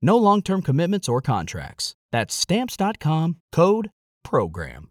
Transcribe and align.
No 0.00 0.16
long 0.16 0.42
term 0.42 0.62
commitments 0.62 1.08
or 1.08 1.20
contracts. 1.20 1.94
That's 2.12 2.32
Stamps.com 2.34 3.36
code 3.52 3.90
PROGRAM. 4.22 4.90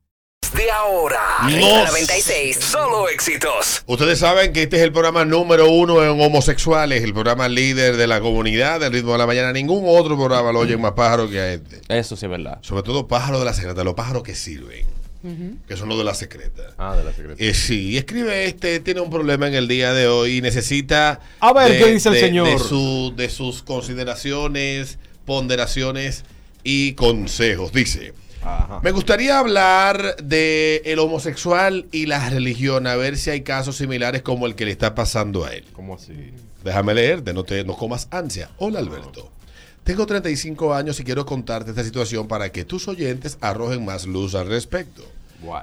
De 0.55 0.71
ahora, 0.71 1.19
Los- 1.49 1.89
96, 1.91 2.57
solo 2.57 3.09
éxitos. 3.09 3.83
Ustedes 3.85 4.19
saben 4.19 4.53
que 4.53 4.63
este 4.63 4.77
es 4.77 4.83
el 4.83 4.93
programa 4.93 5.25
número 5.25 5.69
uno 5.69 6.01
en 6.03 6.09
homosexuales, 6.21 7.03
el 7.03 7.13
programa 7.13 7.49
líder 7.49 7.97
de 7.97 8.07
la 8.07 8.21
comunidad 8.21 8.79
del 8.79 8.93
ritmo 8.93 9.11
de 9.13 9.17
la 9.17 9.27
mañana. 9.27 9.51
Ningún 9.51 9.83
otro 9.85 10.15
programa 10.17 10.51
lo 10.53 10.59
oyen 10.59 10.79
más 10.79 10.93
pájaros 10.93 11.29
que 11.29 11.39
a 11.39 11.53
este. 11.53 11.81
Eso 11.89 12.15
sí 12.15 12.25
es 12.25 12.29
verdad. 12.31 12.59
Sobre 12.61 12.83
todo 12.83 13.07
pájaros 13.07 13.39
de 13.39 13.45
la 13.45 13.53
secreta, 13.53 13.83
los 13.83 13.93
pájaros 13.93 14.23
que 14.23 14.35
sirven, 14.35 14.85
que 15.67 15.75
son 15.77 15.89
los 15.89 15.97
de 15.97 16.03
la 16.03 16.13
secreta. 16.13 16.73
Ah, 16.77 16.95
de 16.95 17.03
la 17.03 17.11
secreta. 17.13 17.43
Eh, 17.43 17.53
sí, 17.53 17.97
escribe 17.97 18.45
este, 18.45 18.79
tiene 18.79 19.01
un 19.01 19.09
problema 19.09 19.47
en 19.47 19.53
el 19.55 19.67
día 19.67 19.93
de 19.93 20.07
hoy 20.07 20.37
y 20.37 20.41
necesita... 20.41 21.19
A 21.39 21.53
ver, 21.53 21.77
¿qué 21.77 21.91
dice 21.93 22.09
el 22.09 22.15
señor? 22.19 22.47
De, 22.47 22.59
su- 22.59 23.13
de 23.15 23.29
sus 23.29 23.63
consideraciones, 23.63 24.97
ponderaciones 25.25 26.23
y 26.63 26.93
consejos. 26.93 27.71
Dice, 27.71 28.13
Ajá. 28.43 28.79
me 28.83 28.91
gustaría 28.91 29.39
hablar 29.39 30.15
de 30.23 30.81
el 30.85 30.99
homosexual 30.99 31.85
y 31.91 32.05
la 32.05 32.29
religión, 32.29 32.87
a 32.87 32.95
ver 32.95 33.17
si 33.17 33.29
hay 33.29 33.41
casos 33.41 33.75
similares 33.77 34.21
como 34.21 34.47
el 34.47 34.55
que 34.55 34.65
le 34.65 34.71
está 34.71 34.95
pasando 34.95 35.45
a 35.45 35.53
él. 35.53 35.65
¿Cómo 35.73 35.95
así? 35.95 36.13
Déjame 36.63 36.93
leerte, 36.93 37.33
no 37.33 37.43
te 37.43 37.63
no 37.63 37.75
comas 37.75 38.07
ansia. 38.11 38.49
Hola 38.57 38.79
Alberto. 38.79 39.31
Tengo 39.83 40.05
35 40.05 40.73
años 40.73 40.99
y 40.99 41.05
quiero 41.05 41.25
contarte 41.25 41.69
esta 41.69 41.83
situación 41.83 42.27
para 42.27 42.51
que 42.51 42.65
tus 42.65 42.89
oyentes 42.89 43.37
arrojen 43.39 43.85
más 43.85 44.05
luz 44.05 44.35
al 44.35 44.47
respecto. 44.49 45.03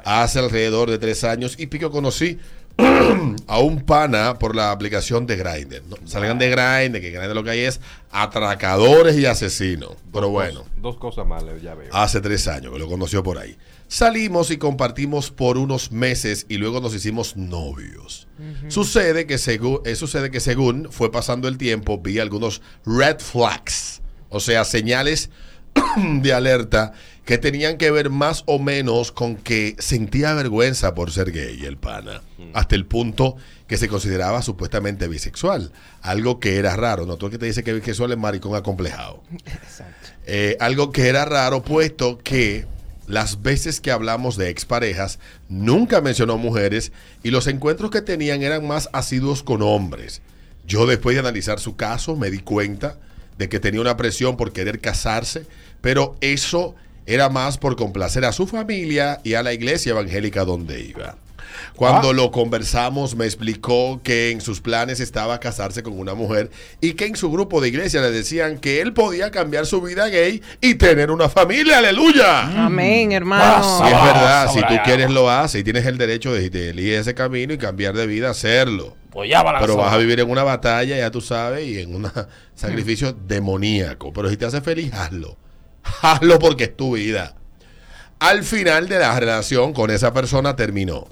Hace 0.05 0.39
alrededor 0.39 0.91
de 0.91 0.99
tres 0.99 1.25
años 1.25 1.57
y 1.59 1.67
pico 1.67 1.91
conocí 1.91 2.39
a 3.47 3.59
un 3.61 3.81
pana 3.83 4.39
por 4.39 4.57
la 4.57 4.71
aplicación 4.73 5.27
de 5.27 5.37
Grindr. 5.37 5.83
¿no? 5.89 5.97
Salgan 6.07 6.39
de 6.39 6.49
Grindr, 6.51 7.01
que 7.01 7.11
Grindr 7.11 7.35
lo 7.35 7.45
que 7.45 7.51
hay 7.51 7.61
es 7.61 7.81
atracadores 8.11 9.17
y 9.17 9.27
asesinos. 9.27 9.93
Pero 10.13 10.31
bueno, 10.31 10.65
Dos 10.77 10.97
cosas 10.99 11.27
malas, 11.27 11.63
ya 11.63 11.75
veo. 11.75 11.89
hace 11.95 12.21
tres 12.21 12.47
años 12.49 12.73
que 12.73 12.79
lo 12.79 12.89
conoció 12.89 13.23
por 13.23 13.39
ahí. 13.39 13.57
Salimos 13.87 14.51
y 14.51 14.57
compartimos 14.57 15.31
por 15.31 15.57
unos 15.57 15.93
meses 15.93 16.47
y 16.49 16.57
luego 16.57 16.81
nos 16.81 16.95
hicimos 16.95 17.37
novios. 17.37 18.27
Sucede 18.69 19.27
que 19.27 19.39
según 19.39 19.81
eh, 19.85 19.95
sucede 19.95 20.31
que 20.31 20.41
según 20.41 20.89
fue 20.91 21.13
pasando 21.13 21.47
el 21.49 21.59
tiempo 21.59 21.99
vi 21.99 22.19
algunos 22.19 22.61
red 22.85 23.19
flags, 23.21 24.01
o 24.31 24.41
sea, 24.41 24.65
señales 24.65 25.31
de 26.23 26.33
alerta 26.33 26.93
que 27.25 27.39
tenían 27.39 27.79
que 27.79 27.91
ver 27.91 28.11
más 28.11 28.43
o 28.47 28.59
menos 28.59 29.11
con 29.11 29.37
que 29.37 29.77
sentía 29.79 30.35
vergüenza 30.35 30.95
por 30.95 31.11
ser 31.11 31.33
gay 31.33 31.65
el 31.65 31.79
pana, 31.79 32.23
hasta 32.53 32.75
el 32.75 32.85
punto 32.85 33.37
que 33.67 33.79
se 33.79 33.89
consideraba 33.89 34.43
supuestamente 34.43 35.09
bisexual, 35.09 35.73
algo 36.03 36.39
que 36.39 36.57
era 36.57 36.77
raro, 36.77 37.07
no 37.07 37.17
todo 37.17 37.29
el 37.29 37.33
que 37.33 37.39
te 37.39 37.47
dice 37.47 37.65
que 37.65 37.71
es 37.71 37.77
bisexual 37.77 38.13
es 38.13 38.19
maricón 38.19 38.55
acomplejado. 38.55 39.23
Eh, 40.27 40.57
algo 40.61 40.93
que 40.93 41.09
era 41.09 41.25
raro, 41.25 41.63
puesto 41.63 42.19
que 42.19 42.67
las 43.07 43.43
veces 43.43 43.81
que 43.81 43.91
hablamos 43.91 44.37
de 44.37 44.51
exparejas 44.51 45.19
nunca 45.49 46.01
mencionó 46.01 46.39
mujeres 46.39 46.93
y 47.23 47.31
los 47.31 47.47
encuentros 47.47 47.91
que 47.91 48.03
tenían 48.03 48.43
eran 48.43 48.67
más 48.67 48.89
asiduos 48.93 49.43
con 49.43 49.63
hombres. 49.63 50.23
Yo 50.67 50.87
después 50.87 51.15
de 51.15 51.21
analizar 51.21 51.61
su 51.61 51.77
caso 51.77 52.17
me 52.17 52.31
di 52.31 52.39
cuenta 52.39 52.99
de 53.39 53.49
que 53.49 53.61
tenía 53.61 53.81
una 53.81 53.97
presión 53.97 54.37
por 54.37 54.53
querer 54.53 54.81
casarse, 54.81 55.47
pero 55.81 56.17
eso 56.21 56.75
era 57.07 57.29
más 57.29 57.59
por 57.59 57.77
complacer 57.77 58.25
a 58.25 58.33
su 58.33 58.47
familia 58.47 59.21
y 59.25 59.35
a 59.35 59.43
la 59.43 59.53
iglesia 59.53 59.91
evangélica 59.91 60.45
donde 60.45 60.81
iba. 60.81 61.17
Cuando 61.77 62.13
lo 62.13 62.31
conversamos 62.31 63.17
me 63.17 63.25
explicó 63.27 64.01
que 64.03 64.31
en 64.31 64.41
sus 64.41 64.61
planes 64.61 65.01
estaba 65.01 65.39
casarse 65.41 65.83
con 65.83 65.99
una 65.99 66.15
mujer 66.15 66.51
y 66.81 66.95
que 66.95 67.07
en 67.07 67.17
su 67.17 67.31
grupo 67.31 67.61
de 67.61 67.69
iglesia 67.69 68.01
le 68.01 68.11
decían 68.11 68.59
que 68.59 68.81
él 68.81 68.93
podía 68.93 69.31
cambiar 69.31 69.67
su 69.67 69.81
vida 69.81 70.09
gay 70.09 70.43
y 70.61 70.75
tener 70.75 71.11
una 71.11 71.29
familia, 71.29 71.79
aleluya. 71.79 72.65
Amén, 72.67 73.13
Y 73.13 73.15
hermano. 73.15 73.87
es 73.87 73.93
verdad, 73.93 74.51
si 74.53 74.61
tú 74.61 74.75
quieres 74.85 75.11
lo 75.11 75.31
haces 75.31 75.61
y 75.61 75.65
tienes 75.65 75.87
el 75.87 75.99
derecho 75.99 76.33
de, 76.33 76.51
de 76.51 76.71
elegir 76.71 76.95
ese 76.95 77.15
camino 77.15 77.53
y 77.55 77.59
cambiar 77.59 77.95
de 77.95 78.07
vida, 78.07 78.31
hacerlo. 78.31 78.97
Pues 79.15 79.31
ya 79.31 79.45
va 79.45 79.53
la 79.53 79.61
Pero 79.61 79.77
vas 79.77 79.93
a 79.93 79.97
vivir 79.97 80.19
en 80.19 80.29
una 80.29 80.43
batalla, 80.43 80.97
ya 80.97 81.11
tú 81.11 81.21
sabes, 81.21 81.67
y 81.67 81.79
en 81.79 81.95
un 81.95 82.11
sacrificio 82.55 83.13
demoníaco. 83.13 84.13
Pero 84.13 84.29
si 84.29 84.37
te 84.37 84.45
hace 84.45 84.61
feliz, 84.61 84.93
hazlo. 84.93 85.37
Hazlo 86.03 86.39
porque 86.39 86.65
es 86.65 86.77
tu 86.77 86.97
vida. 86.97 87.37
Al 88.19 88.43
final 88.43 88.89
de 88.89 88.99
la 88.99 89.19
relación 89.19 89.73
con 89.73 89.91
esa 89.91 90.13
persona 90.13 90.57
terminó. 90.57 91.07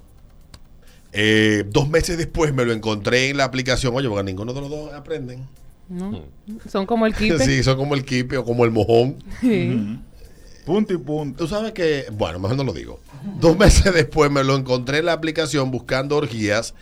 Eh, 1.12 1.64
dos 1.68 1.88
meses 1.88 2.16
después 2.16 2.54
me 2.54 2.64
lo 2.64 2.72
encontré 2.72 3.28
en 3.28 3.36
la 3.36 3.44
aplicación. 3.44 3.94
Oye, 3.94 4.08
porque 4.08 4.24
ninguno 4.24 4.52
de 4.52 4.60
los 4.62 4.70
dos 4.70 4.94
aprenden. 4.94 5.46
¿no? 5.88 6.24
Son 6.68 6.86
como 6.86 7.06
el 7.06 7.14
kipe. 7.14 7.38
Sí, 7.44 7.62
son 7.62 7.76
como 7.76 7.94
el 7.94 8.04
kipe 8.04 8.36
o 8.38 8.44
como 8.44 8.64
el 8.64 8.70
mojón. 8.70 9.22
Sí. 9.40 9.98
Punto 10.64 10.92
y 10.94 10.96
punto. 10.96 11.44
Tú 11.44 11.48
sabes 11.48 11.72
que, 11.72 12.06
bueno, 12.12 12.38
mejor 12.38 12.56
no 12.56 12.64
lo 12.64 12.72
digo. 12.72 13.00
Dos 13.38 13.56
meses 13.56 13.92
después 13.94 14.30
me 14.30 14.42
lo 14.42 14.56
encontré 14.56 14.98
en 14.98 15.06
la 15.06 15.12
aplicación 15.12 15.70
buscando 15.70 16.16
orgías 16.16 16.74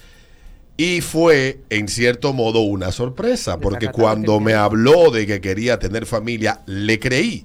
y 0.82 1.02
fue, 1.02 1.60
en 1.68 1.88
cierto 1.88 2.32
modo, 2.32 2.60
una 2.60 2.90
sorpresa, 2.90 3.60
porque 3.60 3.88
cuando 3.88 4.40
me 4.40 4.54
habló 4.54 5.10
de 5.10 5.26
que 5.26 5.42
quería 5.42 5.78
tener 5.78 6.06
familia, 6.06 6.62
le 6.64 6.98
creí. 6.98 7.44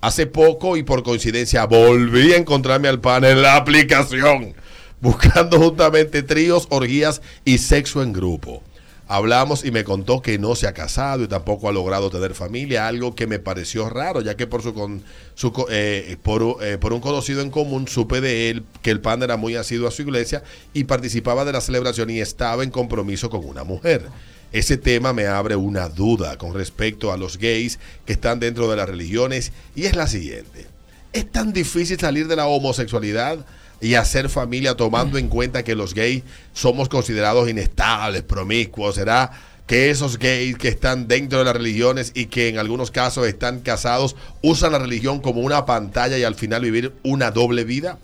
Hace 0.00 0.26
poco 0.26 0.76
y 0.76 0.82
por 0.82 1.04
coincidencia 1.04 1.64
volví 1.66 2.32
a 2.32 2.38
encontrarme 2.38 2.88
al 2.88 3.00
pan 3.00 3.24
en 3.24 3.40
la 3.40 3.54
aplicación, 3.54 4.54
buscando 5.00 5.60
juntamente 5.60 6.24
tríos, 6.24 6.66
orgías 6.70 7.22
y 7.44 7.58
sexo 7.58 8.02
en 8.02 8.12
grupo. 8.12 8.64
Hablamos 9.14 9.62
y 9.64 9.70
me 9.70 9.84
contó 9.84 10.22
que 10.22 10.38
no 10.38 10.54
se 10.54 10.66
ha 10.66 10.72
casado 10.72 11.22
y 11.24 11.28
tampoco 11.28 11.68
ha 11.68 11.72
logrado 11.72 12.08
tener 12.08 12.32
familia, 12.34 12.86
algo 12.88 13.14
que 13.14 13.26
me 13.26 13.38
pareció 13.38 13.90
raro, 13.90 14.22
ya 14.22 14.38
que 14.38 14.46
por 14.46 14.62
su, 14.62 14.72
con, 14.72 15.02
su 15.34 15.52
co- 15.52 15.66
eh, 15.70 16.16
por, 16.22 16.56
eh, 16.64 16.78
por 16.78 16.94
un 16.94 17.00
conocido 17.00 17.42
en 17.42 17.50
común 17.50 17.88
supe 17.88 18.22
de 18.22 18.48
él 18.48 18.64
que 18.80 18.90
el 18.90 19.00
pan 19.02 19.22
era 19.22 19.36
muy 19.36 19.54
asiduo 19.54 19.86
a 19.86 19.90
su 19.90 20.00
iglesia 20.00 20.42
y 20.72 20.84
participaba 20.84 21.44
de 21.44 21.52
la 21.52 21.60
celebración 21.60 22.08
y 22.08 22.20
estaba 22.20 22.62
en 22.64 22.70
compromiso 22.70 23.28
con 23.28 23.44
una 23.44 23.64
mujer. 23.64 24.06
Ese 24.50 24.78
tema 24.78 25.12
me 25.12 25.26
abre 25.26 25.56
una 25.56 25.90
duda 25.90 26.38
con 26.38 26.54
respecto 26.54 27.12
a 27.12 27.18
los 27.18 27.36
gays 27.36 27.78
que 28.06 28.14
están 28.14 28.40
dentro 28.40 28.70
de 28.70 28.76
las 28.76 28.88
religiones 28.88 29.52
y 29.74 29.84
es 29.84 29.94
la 29.94 30.06
siguiente. 30.06 30.66
¿Es 31.12 31.30
tan 31.30 31.52
difícil 31.52 31.98
salir 32.00 32.28
de 32.28 32.36
la 32.36 32.46
homosexualidad 32.46 33.44
y 33.82 33.96
hacer 33.96 34.28
familia 34.28 34.76
tomando 34.76 35.18
en 35.18 35.28
cuenta 35.28 35.64
que 35.64 35.74
los 35.74 35.92
gays 35.92 36.22
somos 36.54 36.88
considerados 36.88 37.50
inestables, 37.50 38.22
promiscuos? 38.22 38.94
¿Será 38.94 39.32
que 39.66 39.90
esos 39.90 40.18
gays 40.18 40.56
que 40.56 40.68
están 40.68 41.08
dentro 41.08 41.40
de 41.40 41.44
las 41.44 41.56
religiones 41.56 42.12
y 42.14 42.26
que 42.26 42.48
en 42.48 42.58
algunos 42.58 42.92
casos 42.92 43.26
están 43.26 43.60
casados 43.60 44.14
usan 44.40 44.72
la 44.72 44.78
religión 44.78 45.20
como 45.20 45.40
una 45.40 45.66
pantalla 45.66 46.16
y 46.16 46.22
al 46.22 46.36
final 46.36 46.62
vivir 46.62 46.92
una 47.02 47.32
doble 47.32 47.64
vida? 47.64 47.98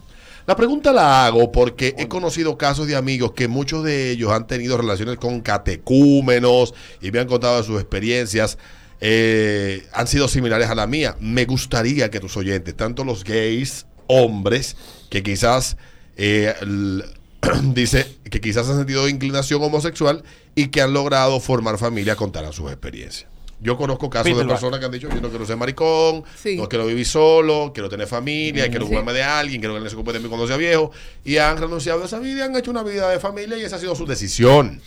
La 0.49 0.57
pregunta 0.57 0.93
la 0.93 1.27
hago 1.27 1.53
porque 1.53 1.95
he 1.97 2.09
conocido 2.09 2.59
casos 2.59 2.89
de 2.89 2.97
amigos 2.97 3.33
que 3.33 3.47
muchos 3.47 3.85
de 3.85 4.11
ellos 4.11 4.33
han 4.33 4.47
tenido 4.49 4.79
relaciones 4.79 5.17
con 5.17 5.43
catecúmenos 5.43 6.75
y 7.01 7.13
me 7.13 7.21
han 7.21 7.29
contado 7.29 7.63
sus 7.63 7.81
experiencias. 7.81 8.59
eh, 9.01 9.87
han 9.93 10.09
sido 10.09 10.27
similares 10.27 10.71
a 10.71 10.75
la 10.75 10.89
mía. 10.89 11.15
Me 11.21 11.45
gustaría 11.45 12.11
que 12.11 12.19
tus 12.19 12.37
oyentes, 12.37 12.75
tanto 12.77 13.05
los 13.05 13.23
gays, 13.23 13.87
hombres, 14.08 14.76
que 15.10 15.22
quizás 15.22 15.76
eh, 16.16 16.55
dice 17.62 18.06
que 18.31 18.40
quizás 18.40 18.69
han 18.69 18.76
sentido 18.78 19.08
inclinación 19.08 19.62
homosexual 19.62 20.25
y 20.55 20.69
que 20.69 20.82
han 20.82 20.93
logrado 20.93 21.38
formar 21.40 21.78
familia, 21.78 22.16
contarán 22.16 22.52
sus 22.52 22.70
experiencias. 22.70 23.31
Yo 23.60 23.76
conozco 23.76 24.08
casos 24.08 24.38
de 24.38 24.44
personas 24.44 24.78
que 24.78 24.87
han 24.87 24.93
dicho, 24.93 25.08
yo 25.08 25.20
no 25.20 25.31
quiero 25.31 25.44
ser 25.44 25.56
maricón, 25.56 26.22
Sí. 26.40 26.56
no 26.56 26.69
quiero 26.69 26.87
vivir 26.87 27.05
solo, 27.06 27.72
quiero 27.75 27.88
tener 27.88 28.06
familia, 28.06 28.69
quiero 28.69 28.87
Sí. 28.87 28.93
ocuparme 28.93 29.12
de 29.12 29.25
alguien, 29.25 29.60
quiero 29.60 29.75
que 29.75 29.78
alguien 29.78 29.90
se 29.90 29.96
ocupe 29.96 30.12
de 30.12 30.20
mí 30.20 30.28
cuando 30.28 30.46
sea 30.46 30.56
viejo. 30.56 30.93
Y 31.25 31.38
han 31.38 31.56
renunciado 31.56 32.02
a 32.02 32.06
esa 32.06 32.20
vida 32.20 32.38
y 32.38 32.43
han 32.43 32.56
hecho 32.56 32.70
una 32.70 32.84
vida 32.84 33.10
de 33.10 33.19
familia 33.19 33.58
y 33.58 33.62
esa 33.62 33.75
ha 33.76 33.78
sido 33.81 33.96
su 33.96 34.06
decisión. 34.06 34.81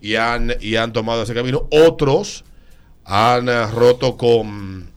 Y 0.00 0.14
han, 0.14 0.54
y 0.60 0.76
han 0.76 0.92
tomado 0.92 1.24
ese 1.24 1.34
camino. 1.34 1.66
Otros 1.72 2.44
han 3.04 3.48
eh, 3.48 3.66
roto 3.66 4.16
con, 4.16 4.91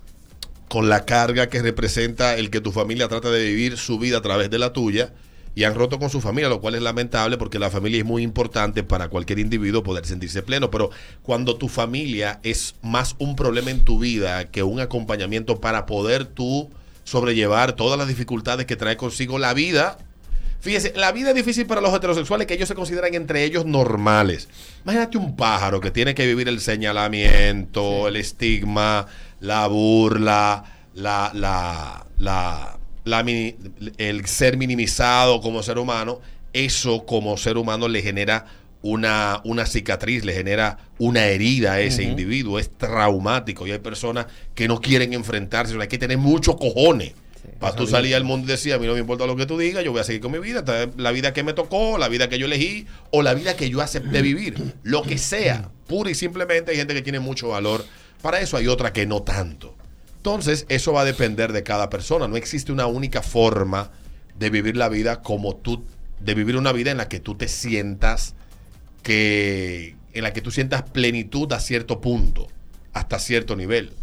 con 0.76 0.90
la 0.90 1.06
carga 1.06 1.48
que 1.48 1.62
representa 1.62 2.36
el 2.36 2.50
que 2.50 2.60
tu 2.60 2.74
familia 2.74 3.08
trata 3.08 3.32
de 3.32 3.46
vivir 3.46 3.78
su 3.78 3.98
vida 3.98 4.18
a 4.18 4.22
través 4.22 4.50
de 4.50 4.60
la 4.60 4.74
tuya 4.74 5.14
y 5.56 5.64
han 5.64 5.74
roto 5.74 6.00
con 6.00 6.10
su 6.10 6.20
familia, 6.20 6.50
lo 6.50 6.60
cual 6.60 6.76
es 6.76 6.82
lamentable 6.82 7.38
porque 7.38 7.60
la 7.60 7.70
familia 7.70 8.00
es 8.00 8.04
muy 8.04 8.24
importante 8.24 8.84
para 8.84 9.08
cualquier 9.08 9.40
individuo 9.40 9.84
poder 9.84 10.06
sentirse 10.06 10.44
pleno, 10.44 10.70
pero 10.72 10.90
cuando 11.24 11.56
tu 11.56 11.70
familia 11.70 12.42
es 12.44 12.76
más 12.82 13.16
un 13.20 13.38
problema 13.38 13.72
en 13.72 13.86
tu 13.86 14.00
vida 14.00 14.52
que 14.52 14.64
un 14.64 14.82
acompañamiento 14.82 15.62
para 15.62 15.86
poder 15.86 16.26
tú 16.26 16.70
sobrellevar 17.06 17.72
todas 17.72 17.98
las 17.98 18.10
dificultades 18.10 18.66
que 18.66 18.76
trae 18.76 18.98
consigo 18.98 19.40
la 19.40 19.54
vida, 19.54 19.98
Fíjese, 20.66 20.94
la 20.96 21.12
vida 21.12 21.30
es 21.30 21.36
difícil 21.36 21.68
para 21.68 21.80
los 21.80 21.94
heterosexuales 21.94 22.48
que 22.48 22.56
ellos 22.56 22.68
se 22.68 22.74
consideran 22.74 23.14
entre 23.14 23.44
ellos 23.44 23.68
normales. 23.68 24.50
Imagínate 24.84 25.16
un 25.16 25.36
pájaro 25.36 25.80
que 25.80 25.92
tiene 25.92 26.16
que 26.16 26.26
vivir 26.26 26.48
el 26.48 26.60
señalamiento, 26.60 28.08
el 28.08 28.16
estigma, 28.16 29.06
la 29.46 29.68
burla, 29.68 30.64
la, 30.96 31.32
la, 31.34 32.06
la, 32.18 32.78
la 33.04 33.26
el 33.98 34.26
ser 34.26 34.58
minimizado 34.58 35.42
como 35.42 35.64
ser 35.64 35.78
humano. 35.78 36.20
Eso 36.54 37.06
como 37.06 37.38
ser 37.38 37.58
humano 37.58 37.88
le 37.88 38.02
genera 38.02 38.46
una, 38.82 39.42
una 39.44 39.66
cicatriz, 39.66 40.24
le 40.24 40.34
genera 40.34 40.78
una 41.00 41.26
herida 41.26 41.74
a 41.74 41.80
ese 41.82 42.04
individuo. 42.04 42.60
Es 42.60 42.70
traumático 42.78 43.68
y 43.68 43.72
hay 43.72 43.80
personas 43.80 44.28
que 44.54 44.68
no 44.68 44.80
quieren 44.80 45.14
enfrentarse. 45.14 45.76
Hay 45.80 45.88
que 45.88 45.98
tener 45.98 46.18
muchos 46.18 46.56
cojones. 46.56 47.14
Para 47.60 47.76
tú 47.76 47.86
salir 47.86 48.16
al 48.16 48.24
mundo 48.24 48.48
y 48.48 48.52
decir, 48.52 48.74
a 48.74 48.80
mí 48.80 48.88
no 48.88 48.94
me 48.94 49.00
importa 49.00 49.28
lo 49.28 49.36
que 49.36 49.46
tú 49.46 49.58
digas, 49.58 49.84
yo 49.84 49.92
voy 49.92 50.02
a 50.02 50.04
seguir 50.04 50.20
con 50.20 50.32
mi 50.32 50.40
vida, 50.40 50.64
la 50.98 51.12
vida 51.12 51.32
que 51.32 51.44
me 51.44 51.54
tocó, 51.54 51.98
la 51.98 52.10
vida 52.10 52.28
que 52.28 52.40
yo 52.40 52.48
elegí, 52.48 52.88
o 53.12 53.22
la 53.22 53.34
vida 53.34 53.56
que 53.56 53.70
yo 53.70 53.82
acepté 53.82 54.22
vivir, 54.22 54.74
lo 54.84 55.04
que 55.04 55.18
sea. 55.18 55.70
Pura 55.88 56.10
y 56.10 56.16
simplemente 56.16 56.72
hay 56.72 56.78
gente 56.78 56.94
que 56.96 57.04
tiene 57.04 57.20
mucho 57.20 57.50
valor. 57.50 57.86
Para 58.26 58.40
eso 58.40 58.58
hay 58.58 58.68
otra 58.68 58.92
que 58.92 59.06
no 59.06 59.22
tanto. 59.22 59.76
Entonces, 60.18 60.66
eso 60.68 60.92
va 60.92 61.02
a 61.02 61.06
depender 61.06 61.54
de 61.54 61.62
cada 61.62 61.92
persona. 61.92 62.28
No 62.28 62.38
existe 62.38 62.72
una 62.72 62.88
única 62.88 63.22
forma 63.22 63.92
de 64.40 64.50
vivir 64.50 64.78
la 64.78 64.90
vida 64.90 65.22
como 65.22 65.56
tú, 65.56 65.86
de 66.20 66.34
vivir 66.34 66.58
una 66.58 66.72
vida 66.72 66.90
en 66.90 66.98
la 66.98 67.08
que 67.08 67.20
tú 67.20 67.36
te 67.36 67.48
sientas 67.48 68.34
que, 69.04 69.96
en 70.14 70.24
la 70.24 70.34
que 70.34 70.42
tú 70.42 70.50
sientas 70.50 70.82
plenitud 70.90 71.54
a 71.54 71.60
cierto 71.60 72.02
punto, 72.02 72.48
hasta 72.94 73.20
cierto 73.20 73.56
nivel. 73.56 73.94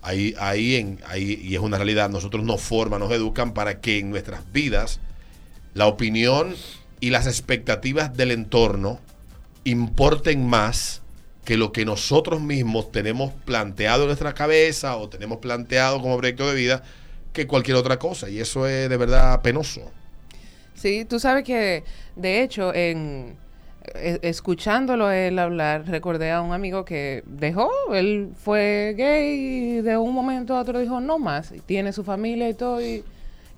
Ahí, 0.00 0.36
ahí, 0.38 0.76
en, 0.76 1.00
ahí, 1.08 1.40
y 1.42 1.56
es 1.56 1.60
una 1.60 1.76
realidad, 1.76 2.08
nosotros 2.08 2.44
nos 2.44 2.60
forman, 2.60 3.00
nos 3.00 3.10
educan 3.10 3.52
para 3.52 3.80
que 3.80 3.98
en 3.98 4.10
nuestras 4.10 4.44
vidas 4.52 5.00
la 5.74 5.88
opinión 5.88 6.54
y 7.00 7.10
las 7.10 7.26
expectativas 7.26 8.16
del 8.16 8.30
entorno 8.30 9.00
importen 9.64 10.46
más 10.46 11.01
que 11.44 11.56
lo 11.56 11.72
que 11.72 11.84
nosotros 11.84 12.40
mismos 12.40 12.92
tenemos 12.92 13.32
planteado 13.44 14.02
en 14.02 14.08
nuestra 14.08 14.34
cabeza 14.34 14.96
o 14.96 15.08
tenemos 15.08 15.38
planteado 15.38 16.00
como 16.00 16.16
proyecto 16.16 16.48
de 16.48 16.54
vida 16.54 16.82
que 17.32 17.46
cualquier 17.46 17.76
otra 17.76 17.98
cosa. 17.98 18.28
Y 18.30 18.38
eso 18.38 18.66
es 18.66 18.88
de 18.88 18.96
verdad 18.96 19.42
penoso. 19.42 19.90
Sí, 20.74 21.04
tú 21.04 21.18
sabes 21.18 21.44
que, 21.44 21.84
de 22.16 22.42
hecho, 22.42 22.74
en 22.74 23.36
eh, 23.94 24.20
escuchándolo 24.22 25.10
él 25.10 25.38
hablar, 25.38 25.86
recordé 25.86 26.30
a 26.30 26.40
un 26.40 26.52
amigo 26.52 26.84
que 26.84 27.24
dejó, 27.26 27.68
él 27.92 28.30
fue 28.36 28.94
gay 28.96 29.78
y 29.78 29.80
de 29.80 29.96
un 29.96 30.14
momento 30.14 30.56
a 30.56 30.60
otro 30.60 30.78
dijo 30.78 31.00
no 31.00 31.18
más, 31.18 31.52
tiene 31.66 31.92
su 31.92 32.04
familia 32.04 32.48
y 32.48 32.54
todo. 32.54 32.78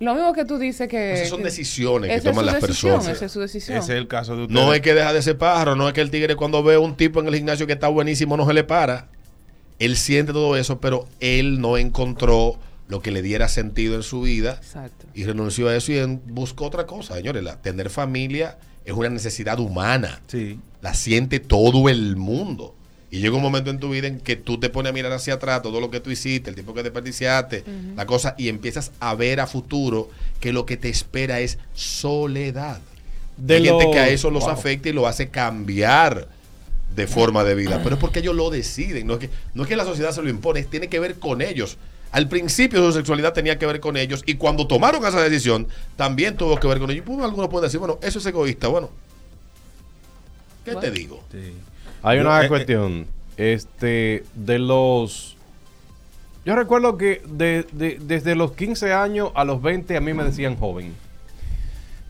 Lo 0.01 0.15
mismo 0.15 0.33
que 0.33 0.45
tú 0.45 0.59
dices 0.59 0.89
que... 0.89 1.15
Esas 1.15 1.29
son 1.29 1.43
decisiones 1.43 2.11
que 2.11 2.21
toman 2.29 2.47
las 2.47 2.61
decisión, 2.61 2.93
personas. 2.95 3.17
Esa 3.17 3.27
es 3.27 3.33
su 3.33 3.41
decisión. 3.41 3.79
Ese 3.79 3.93
es 3.93 3.99
el 3.99 4.09
caso 4.09 4.37
de 4.37 4.43
ustedes. 4.43 4.61
No 4.61 4.75
es 4.75 4.81
que 4.81 4.95
deja 4.95 5.13
de 5.13 5.23
ser 5.23 5.39
pájaro, 5.39 5.77
no 5.77 5.87
es 5.89 5.95
que 5.95 6.01
el 6.01 6.11
tigre 6.11 6.37
cuando 6.37 6.63
ve 6.63 6.75
a 6.75 6.81
un 6.81 6.97
tipo 6.97 7.21
en 7.21 7.29
el 7.29 7.35
gimnasio 7.37 7.67
que 7.67 7.73
está 7.75 7.89
buenísimo 7.89 8.37
no 8.37 8.47
se 8.47 8.53
le 8.55 8.65
para. 8.65 9.09
Él 9.79 9.97
siente 9.97 10.33
todo 10.33 10.57
eso, 10.57 10.81
pero 10.81 11.07
él 11.21 11.61
no 11.61 11.77
encontró 11.79 12.59
lo 12.89 13.01
que 13.01 13.11
le 13.11 13.23
diera 13.23 13.49
sentido 13.49 13.95
en 13.95 14.03
su 14.03 14.21
vida 14.23 14.59
Exacto. 14.63 15.07
y 15.15 15.25
renunció 15.25 15.69
a 15.69 15.75
eso 15.77 15.91
y 15.93 15.99
en- 15.99 16.21
buscó 16.27 16.67
otra 16.67 16.87
cosa. 16.87 17.15
Señores, 17.15 17.43
la- 17.43 17.61
tener 17.63 17.89
familia 17.91 18.59
es 18.85 18.93
una 18.93 19.09
necesidad 19.09 19.59
humana. 19.59 20.21
Sí. 20.27 20.59
La 20.83 20.93
siente 20.95 21.41
todo 21.41 21.89
el 21.89 22.17
mundo. 22.17 22.75
Y 23.15 23.21
llega 23.21 23.37
un 23.37 23.43
momento 23.43 23.71
en 23.71 23.79
tu 23.79 23.91
vida 23.91 24.09
en 24.09 24.19
que 24.19 24.35
tú 24.35 24.59
te 24.59 24.71
pones 24.71 24.91
a 24.91 24.93
mirar 24.93 25.13
hacia 25.13 25.35
atrás 25.35 25.63
todo 25.63 25.81
lo 25.81 25.89
que 25.89 26.01
tú 26.01 26.11
hiciste, 26.11 26.51
el 26.51 26.57
tiempo 26.57 26.75
que 26.75 26.83
desperdiciaste, 26.83 27.63
la 27.95 28.07
cosa, 28.07 28.35
y 28.37 28.49
empiezas 28.49 28.91
a 28.99 29.15
ver 29.15 29.39
a 29.39 29.47
futuro 29.47 30.11
que 30.41 30.53
lo 30.53 30.67
que 30.67 30.77
te 30.77 30.89
espera 30.89 31.39
es 31.39 31.59
soledad. 31.75 32.81
De 33.37 33.55
Hay 33.55 33.65
gente 33.67 33.89
que 33.93 34.01
a 34.01 34.09
eso 34.09 34.31
los 34.33 34.43
Wow. 34.43 34.53
afecta 34.53 34.89
y 34.89 34.93
lo 34.93 35.07
hace 35.07 35.29
cambiar 35.29 36.27
de 36.97 37.07
forma 37.07 37.45
de 37.45 37.55
vida. 37.55 37.81
Pero 37.85 37.95
es 37.95 38.01
porque 38.01 38.19
ellos 38.19 38.35
lo 38.35 38.51
deciden. 38.51 39.07
No 39.07 39.13
es 39.15 39.21
que, 39.21 39.31
no 39.55 39.63
es 39.63 39.69
que 39.69 39.77
la 39.77 39.85
sociedad 39.85 40.11
se 40.11 40.21
lo 40.21 40.29
impone, 40.29 40.59
es- 40.59 40.69
tiene 40.69 40.89
que 40.89 40.99
ver 40.99 41.15
con 41.21 41.41
ellos. 41.41 41.77
Al 42.11 42.29
principio 42.29 42.85
su 42.85 42.93
sexualidad 42.99 43.33
tenía 43.33 43.61
que 43.61 43.67
ver 43.67 43.79
con 43.79 43.97
ellos 43.97 44.25
y 44.27 44.35
cuando 44.35 44.67
tomaron 44.67 45.07
esa 45.07 45.23
decisión 45.23 45.69
también 45.97 46.37
tuvo 46.37 46.59
que 46.59 46.67
ver 46.67 46.81
con 46.81 46.91
ellos. 46.91 47.05
Pues, 47.07 47.21
algunos 47.21 47.49
pueden 47.49 47.69
decir, 47.69 47.79
bueno, 47.79 47.97
eso 48.03 48.19
es 48.19 48.27
egoísta. 48.27 48.67
Bueno, 48.67 48.91
¿qué 50.65 50.75
te 50.75 50.91
digo? 50.91 51.23
sí. 51.31 51.53
Hay 52.05 52.19
una 52.19 52.41
eh, 52.43 52.45
eh, 52.45 52.49
cuestión. 52.49 53.07
este, 53.37 54.25
de 54.35 54.59
los. 54.59 55.37
Yo 56.45 56.55
recuerdo 56.55 56.99
que 56.99 57.23
de- 57.27 57.67
de- 57.73 57.99
desde 58.01 58.35
los 58.35 58.53
15 58.53 58.93
años 58.93 59.31
a 59.35 59.45
los 59.45 59.63
20 59.63 59.97
a 59.97 60.01
mí 60.01 60.13
me 60.13 60.25
decían 60.25 60.57
joven. 60.57 60.93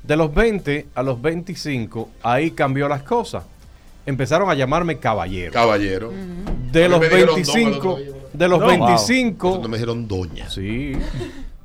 De 0.02 0.16
los 0.16 0.34
20 0.34 0.86
a 0.94 1.02
los 1.02 1.22
25, 1.22 2.10
ahí 2.22 2.50
cambió 2.50 2.88
las 2.88 3.02
cosas. 3.04 3.44
Empezaron 4.06 4.50
a 4.50 4.54
llamarme 4.54 4.98
caballero. 4.98 5.52
Caballero. 5.52 6.12
De 6.72 6.88
los 6.88 7.00
me 7.00 7.08
dijeron 7.08 7.26
don 7.26 7.34
25, 7.36 7.70
el 7.72 7.78
otro 7.78 7.96
día. 8.18 8.28
de 8.34 8.48
los 8.48 8.60
No, 8.60 8.66
25, 8.66 9.58
No 9.62 9.68
me 9.68 9.76
dijeron 9.78 10.08
doña. 10.08 10.50
Sí. 10.50 10.92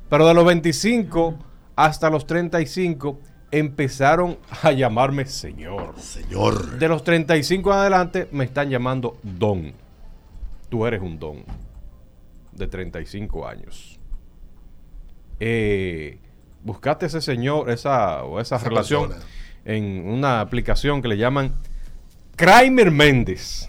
Pero 0.08 0.26
de 0.26 0.32
los 0.34 0.44
25 0.46 1.34
hasta 1.76 2.08
los 2.08 2.26
35 2.26 3.18
empezaron 3.50 4.38
a 4.62 4.72
llamarme 4.72 5.26
señor. 5.26 5.98
Señor. 6.00 6.78
De 6.78 6.88
los 6.88 7.02
35 7.04 7.72
en 7.72 7.78
adelante 7.78 8.28
me 8.32 8.44
están 8.44 8.70
llamando 8.70 9.18
don. 9.22 9.72
Tú 10.68 10.86
eres 10.86 11.00
un 11.02 11.18
don. 11.18 11.44
De 12.52 12.66
35 12.66 13.46
años. 13.48 13.98
Eh, 15.40 16.18
buscaste 16.62 17.06
ese 17.06 17.20
señor, 17.20 17.70
esa, 17.70 18.24
o 18.24 18.40
esa, 18.40 18.56
Esa 18.56 18.68
relación 18.68 19.08
persona. 19.08 19.26
en 19.64 20.08
una 20.08 20.40
aplicación 20.40 21.00
que 21.00 21.08
le 21.08 21.16
llaman 21.16 21.54
Kramer 22.36 22.90
Méndez. 22.90 23.68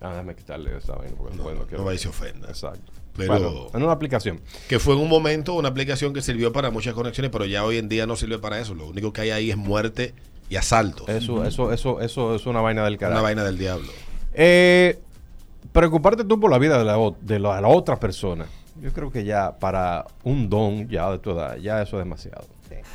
Ah, 0.00 0.10
déjame 0.10 0.34
quitarle 0.34 0.76
esa 0.76 0.96
vaina 0.96 1.14
porque 1.16 1.36
No, 1.36 1.44
bueno, 1.44 1.66
no, 1.70 1.78
no 1.78 1.84
vaya 1.84 1.98
se 1.98 2.08
ofenda. 2.08 2.48
Exacto. 2.48 2.92
Pero- 3.16 3.32
Bueno, 3.32 3.66
en 3.74 3.82
una 3.82 3.92
aplicación. 3.92 4.40
Que 4.68 4.78
fue 4.78 4.94
en 4.94 5.00
un 5.00 5.08
momento 5.08 5.54
una 5.54 5.68
aplicación 5.68 6.12
que 6.12 6.20
sirvió 6.22 6.52
para 6.52 6.70
muchas 6.70 6.94
conexiones, 6.94 7.30
pero 7.30 7.44
ya 7.44 7.64
hoy 7.64 7.78
en 7.78 7.88
día 7.88 8.06
no 8.06 8.16
sirve 8.16 8.38
para 8.38 8.58
eso. 8.60 8.74
Lo 8.74 8.86
único 8.88 9.12
que 9.12 9.20
hay 9.22 9.30
ahí 9.30 9.50
es 9.50 9.56
muerte 9.56 10.14
y 10.50 10.56
asaltos. 10.56 11.08
Eso, 11.08 11.44
eso, 11.44 11.72
eso, 11.72 12.00
eso 12.02 12.34
es 12.34 12.46
una 12.46 12.60
vaina 12.60 12.84
del 12.84 12.98
carajo. 12.98 13.14
una 13.20 13.22
vaina 13.22 13.44
del 13.44 13.56
diablo. 13.58 13.90
Eh, 14.34 14.98
preocuparte 15.72 16.24
tú 16.24 16.38
por 16.40 16.50
la 16.50 16.58
vida 16.58 16.78
de 16.78 16.84
la, 16.84 16.96
de 17.20 17.38
la, 17.38 17.60
la 17.60 17.68
otra 17.68 17.98
persona. 18.00 18.46
Yo 18.82 18.92
creo 18.92 19.10
que 19.12 19.24
ya 19.24 19.56
para 19.58 20.04
un 20.24 20.50
don 20.50 20.88
ya 20.88 21.10
de 21.12 21.18
tu 21.20 21.30
edad, 21.30 21.56
ya 21.56 21.80
eso 21.82 21.96
es 21.98 22.04
demasiado. 22.04 22.46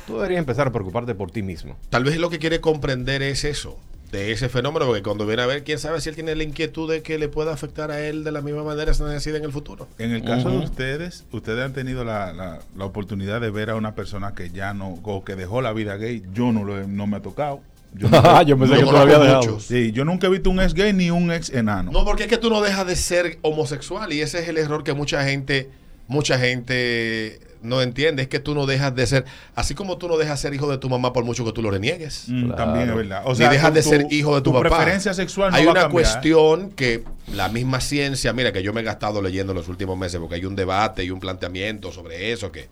Tú 0.06 0.14
deberías 0.16 0.38
empezar 0.40 0.66
a 0.68 0.72
preocuparte 0.72 1.14
por 1.14 1.30
ti 1.30 1.42
mismo. 1.42 1.76
Tal 1.88 2.04
vez 2.04 2.18
lo 2.18 2.28
que 2.30 2.38
quiere 2.38 2.60
comprender 2.60 3.22
es 3.22 3.44
eso, 3.44 3.78
de 4.12 4.32
ese 4.32 4.48
fenómeno, 4.48 4.86
porque 4.86 5.02
cuando 5.02 5.24
viene 5.26 5.42
a 5.42 5.46
ver, 5.46 5.62
quién 5.62 5.78
sabe 5.78 6.00
si 6.00 6.08
él 6.08 6.16
tiene 6.16 6.34
la 6.34 6.42
inquietud 6.42 6.90
de 6.90 7.00
que 7.02 7.16
le 7.18 7.28
pueda 7.28 7.52
afectar 7.52 7.90
a 7.92 8.00
él 8.00 8.24
de 8.24 8.32
la 8.32 8.40
misma 8.40 8.64
manera 8.64 8.90
esa 8.90 9.06
necesidad 9.06 9.36
en 9.36 9.44
el 9.44 9.52
futuro. 9.52 9.86
En 9.98 10.10
el 10.10 10.24
caso 10.24 10.50
de 10.50 10.58
ustedes, 10.58 11.24
ustedes 11.30 11.64
han 11.64 11.72
tenido 11.72 12.04
la, 12.04 12.32
la- 12.32 12.58
la 12.76 12.84
oportunidad 12.84 13.40
de 13.40 13.50
ver 13.50 13.70
a 13.70 13.76
una 13.76 13.94
persona 13.94 14.34
que 14.34 14.50
ya 14.50 14.74
no, 14.74 14.98
o 15.02 15.24
que 15.24 15.36
dejó 15.36 15.62
la 15.62 15.72
vida 15.72 15.96
gay. 15.96 16.22
Yo 16.34 16.50
no, 16.52 16.64
lo 16.64 16.80
he- 16.80 16.86
no 16.88 17.06
me 17.06 17.18
ha 17.18 17.22
tocado. 17.22 17.60
Yo 17.94 18.08
nunca, 18.10 18.42
Yo 18.42 18.58
pensé 18.58 18.74
No 18.74 18.80
que 18.80 18.86
tú 18.86 18.92
lo 18.92 18.98
habías 18.98 19.18
conozco 19.18 19.40
dejado. 19.42 19.60
sí, 19.60 19.92
yo 19.92 20.04
nunca 20.04 20.26
he 20.26 20.30
visto 20.30 20.50
un 20.50 20.60
ex 20.60 20.74
gay 20.74 20.92
ni 20.92 21.10
un 21.10 21.30
ex 21.30 21.50
enano. 21.50 21.92
No, 21.92 22.04
porque 22.04 22.24
es 22.24 22.28
que 22.28 22.38
tú 22.38 22.50
no 22.50 22.60
dejas 22.60 22.86
de 22.86 22.96
ser 22.96 23.38
homosexual 23.42 24.12
y 24.12 24.20
ese 24.22 24.40
es 24.40 24.48
el 24.48 24.58
error 24.58 24.82
que 24.84 24.92
mucha 24.92 25.24
gente, 25.24 25.68
mucha 26.08 26.36
gente 26.38 27.38
no 27.62 27.82
entiende 27.82 28.22
es 28.22 28.28
que 28.28 28.38
tú 28.40 28.54
no 28.54 28.66
dejas 28.66 28.94
de 28.94 29.06
ser, 29.06 29.24
así 29.54 29.74
como 29.74 29.98
tú 29.98 30.08
no 30.08 30.16
dejas 30.16 30.40
de 30.40 30.48
ser 30.48 30.54
hijo 30.54 30.70
de 30.70 30.78
tu 30.78 30.88
mamá 30.88 31.12
por 31.12 31.24
mucho 31.24 31.44
que 31.44 31.52
tú 31.52 31.62
lo 31.62 31.70
reniegues. 31.70 32.24
Mm, 32.28 32.46
Claro. 32.46 32.56
También 32.64 32.88
es 32.90 32.96
verdad. 32.96 33.22
O 33.26 33.32
Ni 33.34 33.38
dejas 33.46 33.68
tu- 33.70 33.74
de 33.74 33.82
ser 33.82 34.06
hijo 34.10 34.34
de 34.34 34.42
tu, 34.42 34.52
papá. 34.52 34.68
preferencia 34.68 35.12
sexual 35.14 35.50
no 35.50 35.56
Hay 35.56 35.64
va 35.64 35.70
a 35.70 35.72
una 35.72 35.80
cambiar. 35.82 36.02
cuestión 36.04 36.70
que 36.70 37.04
la 37.34 37.48
misma 37.48 37.80
ciencia, 37.80 38.32
mira, 38.32 38.52
que 38.52 38.62
yo 38.62 38.72
me 38.72 38.80
he 38.80 38.84
gastado 38.84 39.20
leyendo 39.22 39.52
en 39.52 39.58
los 39.58 39.68
últimos 39.68 39.96
meses, 39.98 40.18
porque 40.20 40.36
hay 40.36 40.44
un 40.44 40.56
debate 40.56 41.04
y 41.04 41.10
un 41.10 41.20
planteamiento 41.20 41.92
sobre 41.92 42.32
eso, 42.32 42.50
que 42.50 42.68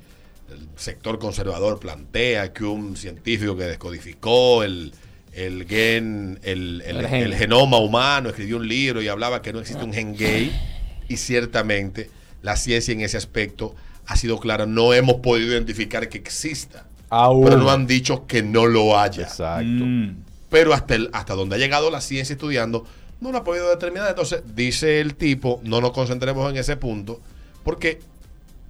el 0.50 0.66
sector 0.76 1.18
conservador 1.18 1.78
plantea 1.78 2.52
que 2.54 2.64
un 2.64 2.97
científico 2.97 3.54
que 3.57 3.64
descodificó 3.64 4.62
el, 4.64 4.95
el 5.35 5.66
gen, 5.68 6.40
el, 6.42 6.83
el- 6.87 6.97
El 6.97 7.07
gen. 7.09 7.23
el 7.25 7.35
genoma 7.37 7.76
humano, 7.76 8.30
escribió 8.30 8.57
un 8.57 8.66
libro 8.66 9.02
y 9.02 9.09
hablaba 9.09 9.42
que 9.42 9.52
no 9.52 9.61
existe 9.61 9.85
un 9.85 9.92
gen 9.92 10.16
gay, 10.16 10.50
y 11.09 11.16
ciertamente 11.18 12.11
la 12.42 12.57
ciencia 12.57 12.92
en 12.92 13.00
ese 13.02 13.16
aspecto 13.16 13.75
ha 14.09 14.17
sido 14.17 14.41
clara, 14.41 14.67
no 14.67 14.93
hemos 14.95 15.17
podido 15.17 15.53
identificar 15.53 16.09
que 16.09 16.19
exista, 16.19 16.87
Aún. 17.11 17.45
pero 17.45 17.59
no 17.59 17.71
han 17.71 17.87
dicho 17.87 18.27
que 18.27 18.43
no 18.43 18.67
lo 18.67 18.99
haya 18.99 19.23
Exacto. 19.23 19.62
Mm, 19.65 20.17
pero 20.50 20.73
hasta, 20.75 20.95
el, 20.97 21.11
hasta 21.12 21.35
donde 21.35 21.55
ha 21.57 21.59
llegado 21.59 21.91
la 21.91 22.00
ciencia 22.00 22.33
estudiando, 22.33 22.85
no 23.21 23.33
lo 23.33 23.38
ha 23.38 23.45
podido 23.45 23.69
determinar. 23.69 24.09
Entonces, 24.09 24.43
dice 24.55 25.00
el 25.00 25.15
tipo, 25.15 25.61
no 25.62 25.81
nos 25.81 25.93
concentremos 25.93 26.50
en 26.50 26.57
ese 26.57 26.77
punto, 26.77 27.21
porque 27.65 28.00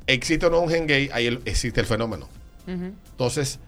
existe 0.09 0.47
o 0.47 0.51
no 0.51 0.59
un 0.61 0.69
gen 0.71 0.87
gay, 0.87 1.09
ahí 1.13 1.27
el- 1.27 1.41
existe 1.45 1.81
el 1.81 1.87
fenómeno. 1.87 2.29
Entonces, 2.67 3.61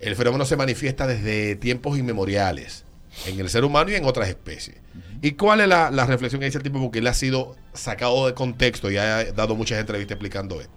el 0.00 0.16
fenómeno 0.16 0.44
se 0.44 0.56
manifiesta 0.56 1.06
desde 1.06 1.56
tiempos 1.56 1.96
inmemoriales, 1.98 2.84
en 3.26 3.38
el 3.40 3.48
ser 3.48 3.64
humano 3.64 3.90
y 3.90 3.94
en 3.94 4.04
otras 4.04 4.28
especies. 4.28 4.76
¿Y 5.22 5.32
cuál 5.32 5.60
es 5.60 5.68
la, 5.68 5.90
la 5.90 6.06
reflexión 6.06 6.40
que 6.40 6.46
dice 6.46 6.58
el 6.58 6.64
tipo? 6.64 6.80
Porque 6.80 6.98
él 7.00 7.06
ha 7.06 7.14
sido 7.14 7.56
sacado 7.72 8.26
de 8.26 8.34
contexto 8.34 8.90
y 8.90 8.96
ha 8.96 9.24
dado 9.32 9.54
muchas 9.56 9.78
entrevistas 9.80 10.14
explicando 10.16 10.60
esto. 10.60 10.72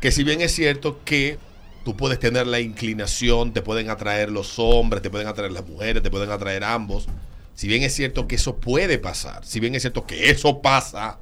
Que 0.00 0.12
si 0.12 0.24
bien 0.24 0.40
es 0.40 0.54
cierto 0.54 1.00
que 1.04 1.38
tú 1.84 1.96
puedes 1.96 2.18
tener 2.18 2.46
la 2.46 2.60
inclinación, 2.60 3.52
te 3.52 3.62
pueden 3.62 3.90
atraer 3.90 4.30
los 4.30 4.58
hombres, 4.58 5.02
te 5.02 5.10
pueden 5.10 5.26
atraer 5.26 5.52
las 5.52 5.66
mujeres, 5.66 6.02
te 6.02 6.10
pueden 6.10 6.30
atraer 6.30 6.64
ambos. 6.64 7.08
Si 7.54 7.66
bien 7.66 7.82
es 7.82 7.94
cierto 7.94 8.28
que 8.28 8.36
eso 8.36 8.56
puede 8.56 8.98
pasar, 8.98 9.44
si 9.44 9.58
bien 9.58 9.74
es 9.74 9.82
cierto 9.82 10.06
que 10.06 10.30
eso 10.30 10.62
pasa, 10.62 11.18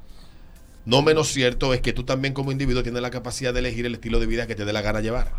no 0.85 1.01
menos 1.01 1.29
cierto 1.29 1.73
es 1.73 1.81
que 1.81 1.93
tú 1.93 2.03
también 2.03 2.33
como 2.33 2.51
individuo 2.51 2.83
tienes 2.83 3.01
la 3.01 3.09
capacidad 3.09 3.53
de 3.53 3.59
elegir 3.59 3.85
el 3.85 3.95
estilo 3.95 4.19
de 4.19 4.25
vida 4.27 4.45
que 4.45 4.55
te 4.55 4.63
dé 4.63 4.71
la 4.71 4.81
gana 4.81 5.01
llevar. 5.01 5.31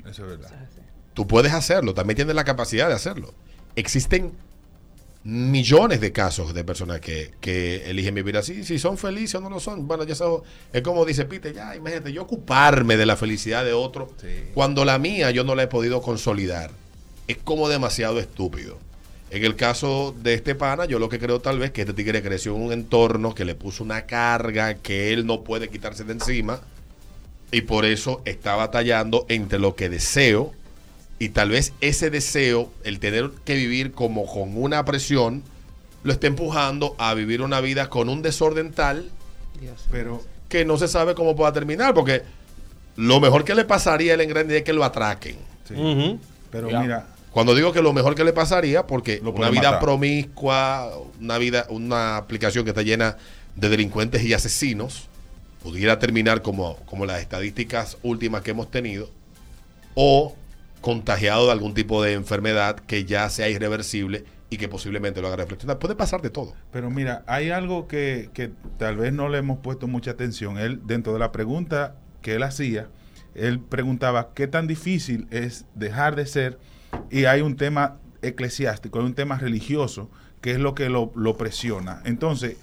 eso 0.00 0.24
es 0.24 0.28
verdad. 0.28 0.68
Tú 1.14 1.28
puedes 1.28 1.52
hacerlo, 1.52 1.94
también 1.94 2.16
tienes 2.16 2.34
la 2.34 2.44
capacidad 2.44 2.88
de 2.88 2.94
hacerlo. 2.94 3.32
Existen 3.76 4.32
millones 5.24 6.00
de 6.02 6.12
casos 6.12 6.52
de 6.52 6.64
personas 6.64 7.00
que, 7.00 7.32
que 7.40 7.88
eligen 7.90 8.14
vivir 8.14 8.36
así, 8.36 8.62
si 8.62 8.78
son 8.78 8.98
felices 8.98 9.36
o 9.36 9.40
no 9.40 9.48
lo 9.50 9.58
son. 9.58 9.86
Bueno, 9.88 10.04
ya 10.04 10.12
eso 10.12 10.44
es 10.72 10.82
como 10.82 11.04
dice 11.06 11.24
Peter, 11.24 11.52
ya 11.54 11.74
imagínate, 11.74 12.12
yo 12.12 12.22
ocuparme 12.22 12.96
de 12.98 13.06
la 13.06 13.16
felicidad 13.16 13.64
de 13.64 13.72
otro, 13.72 14.12
Sí. 14.20 14.28
cuando 14.52 14.84
la 14.84 14.98
mía 14.98 15.30
yo 15.30 15.42
no 15.44 15.54
la 15.54 15.62
he 15.62 15.66
podido 15.66 16.02
consolidar. 16.02 16.70
Es 17.26 17.38
como 17.38 17.70
demasiado 17.70 18.20
estúpido. 18.20 18.78
En 19.30 19.42
el 19.44 19.56
caso 19.56 20.14
de 20.22 20.34
este 20.34 20.54
pana, 20.54 20.84
yo 20.84 20.98
lo 20.98 21.08
que 21.08 21.18
creo 21.18 21.40
tal 21.40 21.58
vez 21.58 21.70
que 21.72 21.80
este 21.80 21.94
tigre 21.94 22.22
creció 22.22 22.54
en 22.54 22.60
un 22.62 22.72
entorno 22.72 23.34
que 23.34 23.46
le 23.46 23.54
puso 23.54 23.82
una 23.82 24.02
carga 24.06 24.74
que 24.74 25.12
él 25.12 25.24
no 25.26 25.42
puede 25.42 25.70
quitarse 25.70 26.04
de 26.04 26.12
encima 26.12 26.60
y 27.50 27.62
por 27.62 27.86
eso 27.86 28.20
está 28.26 28.54
batallando 28.56 29.24
entre 29.30 29.58
lo 29.58 29.74
que 29.74 29.88
deseo 29.88 30.52
y 31.18 31.28
tal 31.30 31.50
vez 31.50 31.72
ese 31.80 32.10
deseo, 32.10 32.70
el 32.84 32.98
tener 32.98 33.30
que 33.44 33.54
vivir 33.54 33.92
como 33.92 34.26
con 34.26 34.56
una 34.56 34.84
presión, 34.84 35.42
lo 36.02 36.12
está 36.12 36.26
empujando 36.26 36.94
a 36.98 37.14
vivir 37.14 37.40
una 37.42 37.60
vida 37.60 37.88
con 37.88 38.08
un 38.08 38.20
desorden 38.22 38.72
tal 38.72 39.10
Dios. 39.60 39.84
Pero 39.90 40.22
que 40.48 40.64
no 40.64 40.76
se 40.76 40.88
sabe 40.88 41.14
cómo 41.14 41.34
pueda 41.36 41.52
terminar, 41.52 41.94
porque 41.94 42.22
lo 42.96 43.20
mejor 43.20 43.44
que 43.44 43.54
le 43.54 43.64
pasaría 43.64 44.12
a 44.12 44.14
él 44.16 44.20
en 44.20 44.28
grande 44.28 44.58
es 44.58 44.64
que 44.64 44.72
lo 44.72 44.84
atraquen. 44.84 45.36
sí. 45.66 46.18
Pero 46.50 46.68
Ya. 46.70 46.80
mira, 46.80 47.06
Cuando 47.32 47.54
digo 47.54 47.72
que 47.72 47.82
lo 47.82 47.92
mejor 47.92 48.14
que 48.14 48.22
le 48.22 48.32
pasaría, 48.32 48.86
porque 48.86 49.20
Lo 49.22 49.32
una 49.32 49.50
vida 49.50 49.62
matar. 49.72 49.80
promiscua, 49.80 50.92
una 51.20 51.38
vida, 51.38 51.66
una 51.68 52.16
aplicación 52.16 52.64
que 52.64 52.70
está 52.70 52.82
llena 52.82 53.16
de 53.56 53.68
delincuentes 53.68 54.22
y 54.22 54.32
asesinos, 54.34 55.08
pudiera 55.62 55.98
terminar 55.98 56.42
como, 56.42 56.76
como 56.86 57.06
las 57.06 57.20
estadísticas 57.20 57.96
últimas 58.04 58.42
que 58.42 58.50
hemos 58.52 58.70
tenido, 58.70 59.08
o 59.94 60.36
contagiado 60.84 61.46
de 61.46 61.52
algún 61.52 61.72
tipo 61.72 62.02
de 62.02 62.12
enfermedad 62.12 62.76
que 62.76 63.06
ya 63.06 63.30
sea 63.30 63.48
irreversible 63.48 64.26
y 64.50 64.58
que 64.58 64.68
posiblemente 64.68 65.22
lo 65.22 65.28
haga 65.28 65.36
reflexionar. 65.36 65.78
Puede 65.78 65.94
pasar 65.94 66.20
de 66.20 66.28
todo. 66.28 66.52
Pero 66.72 66.90
mira, 66.90 67.24
hay 67.26 67.48
algo 67.48 67.88
que, 67.88 68.28
que 68.34 68.50
tal 68.76 68.98
vez 68.98 69.10
no 69.10 69.30
le 69.30 69.38
hemos 69.38 69.60
puesto 69.60 69.88
mucha 69.88 70.10
atención. 70.10 70.58
Él, 70.58 70.82
dentro 70.84 71.14
de 71.14 71.20
la 71.20 71.32
pregunta 71.32 71.96
que 72.20 72.34
él 72.34 72.42
hacía, 72.42 72.88
él 73.34 73.60
preguntaba 73.60 74.34
qué 74.34 74.46
tan 74.46 74.66
difícil 74.66 75.26
es 75.30 75.64
dejar 75.74 76.16
de 76.16 76.26
ser, 76.26 76.58
y 77.10 77.24
hay 77.24 77.40
un 77.40 77.56
tema 77.56 77.96
eclesiástico, 78.20 78.98
hay 78.98 79.06
un 79.06 79.14
tema 79.14 79.38
religioso, 79.38 80.10
que 80.42 80.50
es 80.50 80.58
lo 80.58 80.74
que 80.74 80.90
lo, 80.90 81.12
lo 81.16 81.38
presiona. 81.38 82.02
Entonces, 82.04 82.58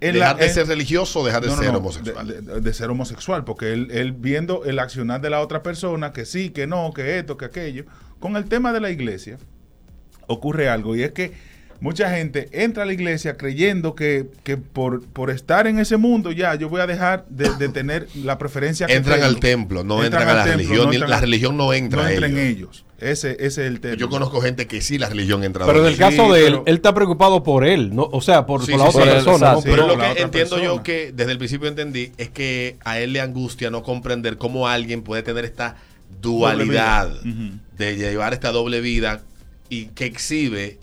dejar 0.00 0.36
de 0.36 0.48
ser 0.48 0.66
religioso 0.66 1.20
o 1.20 1.26
dejar 1.26 1.42
de 1.42 1.48
no, 1.48 1.56
ser 1.56 1.72
no, 1.72 1.78
homosexual. 1.78 2.26
De, 2.26 2.40
de- 2.42 2.60
de 2.60 2.74
ser 2.74 2.90
homosexual, 2.90 3.44
porque 3.44 3.72
él, 3.72 3.88
él 3.90 4.12
viendo 4.12 4.64
el 4.64 4.78
accionar 4.78 5.20
de 5.20 5.30
la 5.30 5.40
otra 5.40 5.62
persona, 5.62 6.12
que 6.12 6.24
sí, 6.26 6.50
que 6.50 6.66
no, 6.66 6.92
que 6.94 7.18
esto, 7.18 7.36
que 7.36 7.44
aquello, 7.46 7.84
con 8.20 8.36
el 8.36 8.44
tema 8.46 8.72
de 8.72 8.80
la 8.80 8.90
iglesia, 8.90 9.38
ocurre 10.26 10.68
algo, 10.68 10.96
y 10.96 11.02
es 11.02 11.12
que 11.12 11.32
mucha 11.80 12.10
gente 12.10 12.48
entra 12.52 12.84
a 12.84 12.86
la 12.86 12.92
iglesia 12.94 13.36
creyendo 13.36 13.94
que, 13.94 14.26
que 14.42 14.56
por, 14.56 15.04
por 15.06 15.30
estar 15.30 15.66
en 15.66 15.78
ese 15.78 15.96
mundo 15.98 16.32
ya 16.32 16.54
yo 16.54 16.68
voy 16.70 16.80
a 16.80 16.86
dejar 16.86 17.26
de, 17.28 17.50
de 17.56 17.68
tener 17.68 18.06
la 18.14 18.38
preferencia 18.38 18.86
que 18.86 18.94
entran 18.94 19.16
tengo. 19.18 19.28
al 19.28 19.40
templo, 19.40 19.84
no 19.84 20.02
entran, 20.02 20.26
a 20.28 20.34
la 20.34 20.44
templo, 20.44 20.56
religión, 20.58 20.84
no 20.84 20.90
ni- 20.90 20.96
entran 20.96 21.10
la 21.10 21.20
religión 21.20 21.56
no 21.56 21.72
entra 21.74 22.02
no 22.04 22.08
entra 22.08 22.26
en 22.28 22.38
ellos. 22.38 22.86
Ese, 23.10 23.32
ese 23.32 23.46
es 23.46 23.58
el 23.58 23.80
tema. 23.80 23.96
Yo 23.96 24.08
conozco 24.08 24.40
gente 24.40 24.66
que 24.66 24.80
sí 24.80 24.98
la 24.98 25.08
religión 25.08 25.44
entra 25.44 25.64
a 25.64 25.66
Pero 25.66 25.80
en 25.86 25.92
el 25.92 25.96
caso 25.98 26.26
Sí, 26.26 26.32
de 26.32 26.46
él, 26.46 26.52
pero- 26.54 26.62
él 26.66 26.74
está 26.76 26.94
preocupado 26.94 27.42
por 27.42 27.64
él, 27.66 27.94
¿no? 27.94 28.08
O 28.12 28.20
sea, 28.20 28.46
por, 28.46 28.64
Sí, 28.64 28.72
por 28.72 28.80
la 28.80 28.90
sí, 28.90 28.98
otra 28.98 29.04
sí, 29.04 29.12
persona. 29.26 29.56
Pero 29.62 29.86
lo 29.88 29.98
que 29.98 30.22
entiendo 30.22 30.62
yo 30.62 30.82
que 30.82 31.12
desde 31.14 31.32
el 31.32 31.38
principio 31.38 31.68
entendí 31.68 32.12
es 32.16 32.30
que 32.30 32.76
a 32.84 32.98
él 33.00 33.12
le 33.12 33.20
angustia 33.20 33.70
no 33.70 33.82
comprender 33.82 34.38
cómo 34.38 34.68
alguien 34.68 35.02
puede 35.02 35.22
tener 35.22 35.44
esta 35.44 35.76
dualidad 36.20 37.10
de 37.76 37.96
llevar 37.96 38.32
esta 38.32 38.50
doble 38.52 38.80
vida 38.80 39.22
y 39.68 39.86
que 39.86 40.06
exhibe 40.06 40.78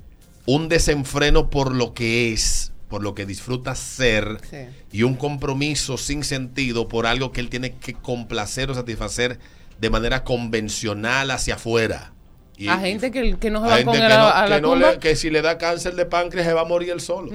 un 0.45 0.69
desenfreno 0.69 1.49
por 1.49 1.73
lo 1.73 1.93
que 1.93 2.33
es, 2.33 2.71
por 2.89 3.03
lo 3.03 3.15
que 3.15 3.25
disfruta 3.25 3.73
ser 3.75 4.39
Sí. 4.49 4.57
y 4.91 5.03
un 5.03 5.15
compromiso 5.15 5.97
sin 5.97 6.23
sentido 6.23 6.87
por 6.87 7.05
algo 7.05 7.31
que 7.31 7.39
él 7.41 7.49
tiene 7.49 7.73
que 7.73 7.93
complacer 7.93 8.69
o 8.69 8.75
satisfacer 8.75 9.39
de 9.81 9.89
manera 9.89 10.23
convencional 10.23 11.31
hacia 11.31 11.55
afuera. 11.55 12.13
Y- 12.55 12.67
a 12.69 12.77
gente 12.77 13.09
que, 13.11 13.37
que 13.37 13.49
no 13.49 13.59
se 13.65 13.65
a 13.73 13.77
va 13.77 13.83
con 13.83 13.93
que 13.95 13.99
no- 13.99 14.05
a, 14.05 14.47
la 14.47 14.55
que 14.57 14.61
no 14.61 14.71
tumba. 14.73 14.91
le- 14.91 14.99
que 14.99 15.15
si 15.15 15.29
le 15.31 15.41
da 15.41 15.57
cáncer 15.57 15.95
de 15.95 16.05
páncreas 16.05 16.45
se 16.47 16.53
va 16.53 16.61
a 16.61 16.65
morir 16.65 16.91
él 16.91 17.01
solo. 17.01 17.31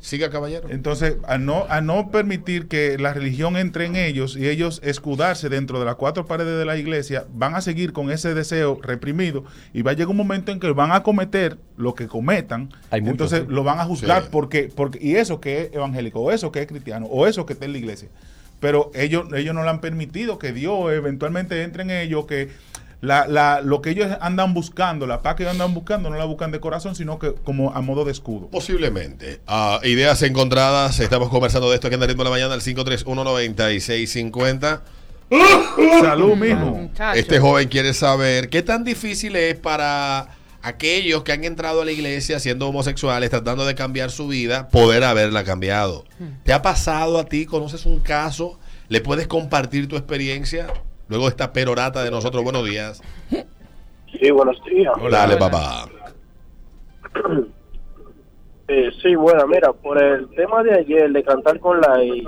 Siga, 0.00 0.30
caballero. 0.30 0.68
Entonces, 0.70 1.16
a 1.26 1.38
no, 1.38 1.66
a 1.68 1.80
no 1.80 2.12
permitir 2.12 2.68
que 2.68 2.98
la 2.98 3.12
religión 3.14 3.56
entre 3.56 3.84
en 3.86 3.96
ellos 3.96 4.36
y 4.36 4.46
ellos 4.48 4.80
escudarse 4.84 5.48
dentro 5.48 5.80
de 5.80 5.86
las 5.86 5.96
cuatro 5.96 6.24
paredes 6.24 6.56
de 6.56 6.64
la 6.64 6.76
iglesia, 6.76 7.26
van 7.34 7.56
a 7.56 7.60
seguir 7.60 7.92
con 7.92 8.08
ese 8.12 8.32
deseo 8.32 8.78
reprimido 8.80 9.42
y 9.72 9.82
va 9.82 9.90
a 9.90 9.94
llegar 9.94 10.10
un 10.10 10.16
momento 10.16 10.52
en 10.52 10.60
que 10.60 10.70
van 10.70 10.92
a 10.92 11.02
cometer 11.02 11.58
lo 11.76 11.96
que 11.96 12.06
cometan. 12.06 12.72
Hay 12.90 13.00
muchos, 13.00 13.12
entonces 13.12 13.40
sí. 13.40 13.46
lo 13.48 13.64
van 13.64 13.80
a 13.80 13.86
juzgar 13.86 14.22
Sí. 14.22 14.28
porque, 14.30 14.70
porque, 14.72 15.00
y 15.02 15.16
eso 15.16 15.40
que 15.40 15.62
es 15.62 15.72
evangélico, 15.74 16.20
o 16.20 16.30
eso 16.30 16.52
que 16.52 16.60
es 16.60 16.68
cristiano, 16.68 17.06
o 17.06 17.26
eso 17.26 17.44
que 17.44 17.54
está 17.54 17.64
en 17.64 17.72
la 17.72 17.78
iglesia. 17.78 18.08
Pero 18.60 18.90
ellos, 18.94 19.26
ellos 19.34 19.54
no 19.54 19.62
le 19.62 19.70
han 19.70 19.80
permitido 19.80 20.38
que 20.38 20.52
Dios 20.52 20.92
eventualmente 20.92 21.62
entre 21.62 21.82
en 21.82 21.90
ellos, 21.90 22.26
que 22.26 22.50
la, 23.00 23.28
la, 23.28 23.60
lo 23.60 23.80
que 23.80 23.90
ellos 23.90 24.08
andan 24.20 24.54
buscando, 24.54 25.06
la 25.06 25.22
paz 25.22 25.36
que 25.36 25.44
ellos 25.44 25.52
andan 25.52 25.72
buscando, 25.72 26.10
no 26.10 26.16
la 26.16 26.24
buscan 26.24 26.50
de 26.50 26.58
corazón, 26.58 26.96
sino 26.96 27.20
que 27.20 27.34
como 27.34 27.72
a 27.72 27.80
modo 27.80 28.04
de 28.04 28.12
escudo. 28.12 28.48
Posiblemente. 28.48 29.40
Ah, 29.46 29.78
ideas 29.84 30.20
encontradas. 30.22 30.98
Estamos 30.98 31.28
conversando 31.28 31.70
de 31.70 31.76
esto 31.76 31.86
aquí 31.86 31.94
en 31.94 32.02
ritmo 32.02 32.24
de 32.24 32.30
la 32.30 32.30
mañana, 32.30 32.54
al 32.54 32.60
5319650. 32.60 34.80
Salud 36.00 36.36
mismo. 36.36 36.90
Este 37.14 37.38
joven 37.38 37.68
quiere 37.68 37.94
saber 37.94 38.48
qué 38.48 38.62
tan 38.62 38.82
difícil 38.82 39.36
es 39.36 39.56
para 39.56 40.37
aquellos 40.68 41.22
que 41.24 41.32
han 41.32 41.44
entrado 41.44 41.82
a 41.82 41.84
la 41.84 41.92
iglesia 41.92 42.38
siendo 42.38 42.68
homosexuales, 42.68 43.30
tratando 43.30 43.64
de 43.66 43.74
cambiar 43.74 44.10
su 44.10 44.28
vida, 44.28 44.68
poder 44.68 45.04
haberla 45.04 45.44
cambiado. 45.44 46.04
¿Te 46.44 46.52
ha 46.52 46.62
pasado 46.62 47.18
a 47.18 47.24
ti? 47.24 47.46
¿Conoces 47.46 47.86
un 47.86 48.00
caso? 48.00 48.58
¿Le 48.88 49.00
puedes 49.00 49.26
compartir 49.26 49.88
tu 49.88 49.96
experiencia? 49.96 50.68
Luego 51.08 51.24
de 51.24 51.30
esta 51.30 51.52
perorata 51.52 52.04
de 52.04 52.10
nosotros, 52.10 52.44
buenos 52.44 52.64
días. 52.66 53.02
Sí, 53.30 54.30
buenos 54.30 54.62
días. 54.64 54.92
Dale, 55.10 55.34
Hola. 55.34 55.38
papá. 55.38 55.88
Eh, 58.70 58.90
sí, 59.02 59.14
bueno, 59.14 59.46
mira, 59.46 59.72
por 59.72 59.96
el 59.96 60.28
tema 60.36 60.62
de 60.62 60.74
ayer 60.74 61.10
de 61.10 61.24
cantar 61.24 61.58
con 61.58 61.80
la 61.80 62.04
I, 62.04 62.22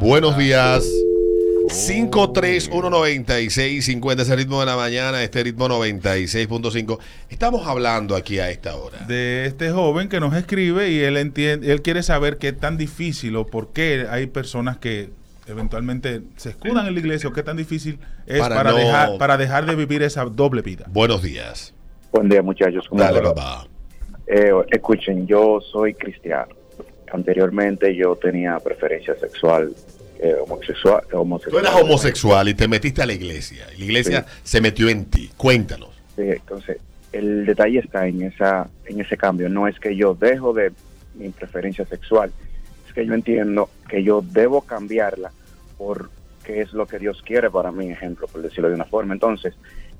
Buenos 0.00 0.36
días. 0.36 0.84
5319650 1.70 4.20
ese 4.20 4.36
ritmo 4.36 4.60
de 4.60 4.66
la 4.66 4.76
mañana, 4.76 5.22
este 5.22 5.42
ritmo 5.42 5.68
96.5. 5.68 6.98
Estamos 7.28 7.66
hablando 7.66 8.16
aquí 8.16 8.38
a 8.38 8.50
esta 8.50 8.76
hora. 8.76 8.98
de 9.06 9.46
este 9.46 9.70
joven 9.70 10.08
que 10.08 10.20
nos 10.20 10.34
escribe 10.34 10.90
y 10.90 11.00
él 11.00 11.16
entiende, 11.16 11.72
él 11.72 11.82
quiere 11.82 12.02
saber 12.02 12.38
qué 12.38 12.52
tan 12.52 12.76
difícil 12.76 13.36
o 13.36 13.46
por 13.46 13.72
qué 13.72 14.06
hay 14.10 14.26
personas 14.26 14.78
que 14.78 15.10
eventualmente 15.46 16.22
se 16.36 16.50
escudan 16.50 16.86
en 16.86 16.94
la 16.94 17.00
iglesia 17.00 17.28
o 17.28 17.32
qué 17.32 17.42
tan 17.42 17.56
difícil 17.56 17.98
es 18.26 18.40
Para 18.40 18.56
para, 18.56 18.70
no- 18.72 18.76
dejar, 18.76 19.18
para 19.18 19.36
dejar 19.36 19.66
de 19.66 19.74
vivir 19.76 20.02
esa 20.02 20.24
doble 20.24 20.62
vida. 20.62 20.86
Buenos 20.88 21.22
días. 21.22 21.74
Buen 22.12 22.28
día, 22.28 22.42
muchachos. 22.42 22.86
¿Cómo 22.88 23.02
Dale, 23.02 23.20
papá. 23.20 23.66
Eh, 24.26 24.50
escuchen, 24.70 25.26
yo 25.26 25.60
soy 25.60 25.94
cristiano. 25.94 26.54
Anteriormente 27.12 27.94
yo 27.96 28.14
tenía 28.16 28.56
preferencia 28.60 29.16
sexual, 29.18 29.72
eh, 30.22 30.36
homosexual, 30.38 31.02
Tú 31.08 31.58
eras 31.58 31.74
homosexual 31.76 32.48
y 32.48 32.54
te 32.54 32.68
metiste 32.68 33.02
a 33.02 33.06
la 33.06 33.14
iglesia. 33.14 33.66
Y 33.74 33.78
la 33.78 33.84
iglesia 33.84 34.26
se 34.42 34.60
metió 34.60 34.88
en 34.90 35.06
ti. 35.06 35.30
Cuéntanos. 35.34 35.88
Sí, 36.14 36.24
entonces, 36.24 36.76
el 37.12 37.46
detalle 37.46 37.78
está 37.78 38.06
en 38.06 38.22
esa 38.22 38.68
en 38.84 39.00
ese 39.00 39.16
cambio. 39.16 39.48
No 39.48 39.66
es 39.66 39.80
que 39.80 39.96
yo 39.96 40.14
dejo 40.14 40.52
de 40.52 40.72
mi 41.14 41.30
preferencia 41.30 41.86
sexual, 41.86 42.30
es 42.86 42.92
que 42.92 43.06
yo 43.06 43.14
entiendo 43.14 43.70
que 43.88 44.02
yo 44.02 44.22
debo 44.22 44.60
cambiarla 44.60 45.32
por 45.78 46.10
qué 46.44 46.60
es 46.60 46.72
lo 46.74 46.86
que 46.86 46.98
Dios 46.98 47.22
quiere 47.22 47.50
para 47.50 47.72
mí, 47.72 47.90
ejemplo, 47.90 48.26
por 48.26 48.42
decirlo 48.42 48.68
de 48.68 48.74
una 48.74 48.84
forma. 48.84 49.14
Entonces, 49.14 49.54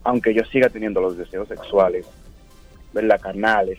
aunque 0.04 0.34
yo 0.34 0.44
siga 0.44 0.68
teniendo 0.68 1.00
los 1.00 1.16
deseos 1.16 1.48
sexuales, 1.48 2.04
¿verdad? 2.92 3.20
carnales, 3.20 3.78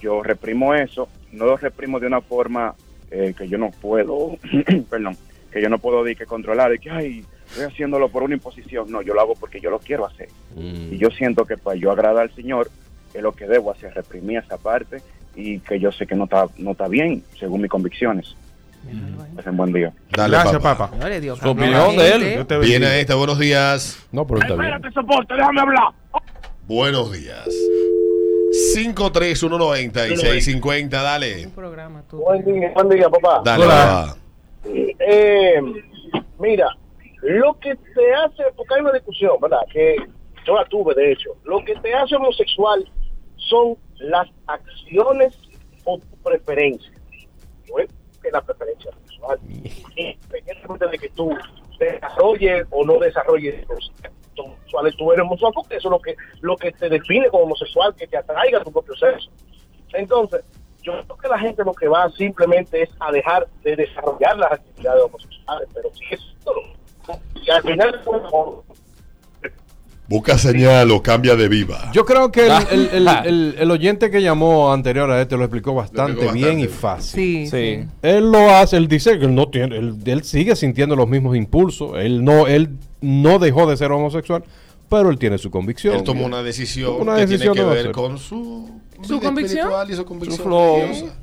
yo 0.00 0.22
reprimo 0.22 0.74
eso, 0.74 1.08
no 1.32 1.46
lo 1.46 1.56
reprimo 1.56 2.00
de 2.00 2.06
una 2.06 2.20
forma 2.20 2.74
eh, 3.10 3.34
que 3.36 3.48
yo 3.48 3.56
no 3.56 3.70
puedo, 3.70 4.36
perdón, 4.90 5.16
que 5.50 5.60
yo 5.60 5.68
no 5.68 5.78
puedo 5.78 6.04
de 6.04 6.16
que 6.16 6.26
controlar, 6.26 6.70
de 6.70 6.78
que, 6.78 6.90
ay, 6.90 7.24
estoy 7.48 7.64
haciéndolo 7.64 8.08
por 8.08 8.22
una 8.22 8.34
imposición. 8.34 8.90
No, 8.90 9.02
yo 9.02 9.14
lo 9.14 9.20
hago 9.20 9.34
porque 9.34 9.60
yo 9.60 9.70
lo 9.70 9.78
quiero 9.78 10.06
hacer. 10.06 10.28
Y 10.56 10.96
yo 10.98 11.10
siento 11.10 11.44
que 11.44 11.56
para 11.56 11.76
yo 11.76 11.90
agradar 11.90 12.22
al 12.22 12.34
Señor, 12.34 12.70
es 13.12 13.22
lo 13.22 13.32
que 13.32 13.46
debo 13.46 13.72
hacer, 13.72 13.92
reprimir 13.94 14.38
esa 14.38 14.56
parte 14.56 14.98
y 15.34 15.58
que 15.60 15.80
yo 15.80 15.90
sé 15.92 16.06
que 16.06 16.14
no 16.14 16.24
está, 16.24 16.46
no 16.58 16.72
está 16.72 16.88
bien, 16.88 17.22
según 17.38 17.62
mis 17.62 17.70
convicciones. 17.70 18.34
Pasen 19.36 19.56
buen 19.56 19.72
día. 19.72 19.92
Dale, 20.10 20.36
Gracias, 20.36 20.62
papá. 20.62 20.90
Su 21.38 21.46
a 21.46 21.50
opinión 21.50 21.96
de 21.96 22.12
él. 22.12 22.46
Te 22.46 22.58
Viene 22.58 22.86
bendiga. 22.86 22.98
esta, 22.98 23.14
buenos 23.14 23.38
días. 23.38 24.06
No, 24.10 24.26
pero 24.26 24.40
está 24.40 24.54
bien. 24.54 24.80
soporte, 24.94 25.34
déjame 25.34 25.60
hablar. 25.60 25.88
Buenos 26.66 27.12
días. 27.12 27.48
5319650, 28.74 30.90
dale. 30.90 31.46
Un 31.46 31.52
programa 31.52 32.02
tú. 32.08 32.18
Buen 32.18 32.44
día, 32.44 32.72
buen 32.74 32.88
día, 32.88 33.08
papá. 33.08 33.42
Dale, 33.44 33.64
Hola. 33.64 33.74
papá. 34.06 34.16
Eh, 34.64 35.60
mira, 36.38 36.68
lo 37.22 37.58
que 37.58 37.74
te 37.76 38.14
hace, 38.14 38.44
porque 38.56 38.74
hay 38.74 38.80
una 38.80 38.92
discusión, 38.92 39.38
¿verdad? 39.40 39.60
Que 39.72 39.96
yo 40.46 40.54
la 40.54 40.64
tuve, 40.66 40.94
de 40.94 41.12
hecho. 41.12 41.30
Lo 41.44 41.64
que 41.64 41.74
te 41.76 41.94
hace 41.94 42.16
homosexual 42.16 42.88
son 43.36 43.76
las 43.98 44.28
acciones 44.46 45.38
o 45.84 45.98
tu 45.98 46.16
preferencia. 46.22 46.92
No 47.68 47.78
es 47.78 47.88
que 48.22 48.30
la 48.30 48.40
preferencia 48.42 48.90
sexual. 49.06 49.38
Independientemente 49.96 50.86
de 50.88 50.98
que 50.98 51.08
tú 51.10 51.36
desarrolles 51.78 52.66
o 52.70 52.84
no 52.84 52.98
desarrolles 52.98 53.66
los 53.68 53.92
actos 54.02 54.46
sexuales, 54.60 54.96
tú 54.96 55.12
eres 55.12 55.22
homosexual 55.22 55.52
porque 55.54 55.76
eso 55.76 55.88
es 55.88 55.92
lo 55.92 56.00
que, 56.00 56.16
lo 56.40 56.56
que 56.56 56.72
te 56.72 56.88
define 56.88 57.28
como 57.28 57.44
homosexual, 57.44 57.94
que 57.94 58.06
te 58.06 58.16
atraiga 58.16 58.58
a 58.58 58.64
tu 58.64 58.72
propio 58.72 58.94
sexo. 58.96 59.30
Entonces, 59.92 60.44
yo 60.82 60.92
creo 61.04 61.16
que 61.18 61.28
la 61.28 61.38
gente 61.38 61.62
lo 61.64 61.72
que 61.74 61.88
va 61.88 62.10
simplemente 62.10 62.82
es 62.82 62.90
a 63.00 63.10
dejar 63.12 63.46
de 63.64 63.76
desarrollar 63.76 64.36
las 64.38 64.52
actividades 64.52 65.02
homosexuales, 65.04 65.68
pero 65.74 65.88
sí 65.94 66.04
es 66.10 66.20
todo. 66.44 66.60
Y 67.44 67.50
al 67.50 67.62
final, 67.62 68.00
Busca 70.08 70.36
señal 70.38 70.90
o 70.90 71.00
cambia 71.00 71.36
de 71.36 71.46
viva. 71.48 71.88
Yo 71.92 72.04
creo 72.04 72.32
que 72.32 72.44
el, 72.46 72.52
el- 72.72 72.88
el- 72.92 73.08
el- 73.26 73.54
el 73.60 73.70
oyente 73.70 74.10
que 74.10 74.20
llamó 74.20 74.72
anterior 74.72 75.08
a 75.08 75.22
este 75.22 75.36
lo 75.36 75.44
explicó 75.44 75.72
bastante, 75.72 76.12
explicó 76.12 76.32
bien 76.34 76.58
y 76.58 76.66
fácil. 76.66 77.12
Sí, 77.14 77.46
sí. 77.46 77.82
Sí. 77.84 77.88
Él 78.02 78.32
lo 78.32 78.50
hace, 78.50 78.76
él 78.76 78.88
dice 78.88 79.20
que 79.20 79.26
él 79.26 79.34
no 79.36 79.48
tiene, 79.48 79.76
él, 79.78 79.94
él 80.04 80.24
sigue 80.24 80.56
sintiendo 80.56 80.96
los 80.96 81.06
mismos 81.06 81.36
impulsos. 81.36 81.92
Él 81.96 82.24
no, 82.24 82.48
él 82.48 82.70
no 83.00 83.38
dejó 83.38 83.70
de 83.70 83.76
ser 83.76 83.92
homosexual, 83.92 84.42
pero 84.88 85.10
él 85.10 85.18
tiene 85.18 85.38
su 85.38 85.48
convicción. 85.48 85.94
Él 85.94 86.02
tomó 86.02 86.26
una 86.26 86.42
decisión 86.42 86.92
Una 87.00 87.14
que 87.14 87.20
decisión 87.26 87.54
tiene 87.54 87.68
que 87.68 87.74
ver 87.76 87.92
con 87.92 88.18
su, 88.18 88.68
¿Su 89.02 89.14
vida 89.18 89.26
convicción? 89.28 89.58
espiritual 89.58 89.90
y 89.90 89.96
su 89.96 90.04
convicción 90.04 90.36
Su 90.36 90.42
flow. 90.44 90.80
religiosa. 90.80 91.14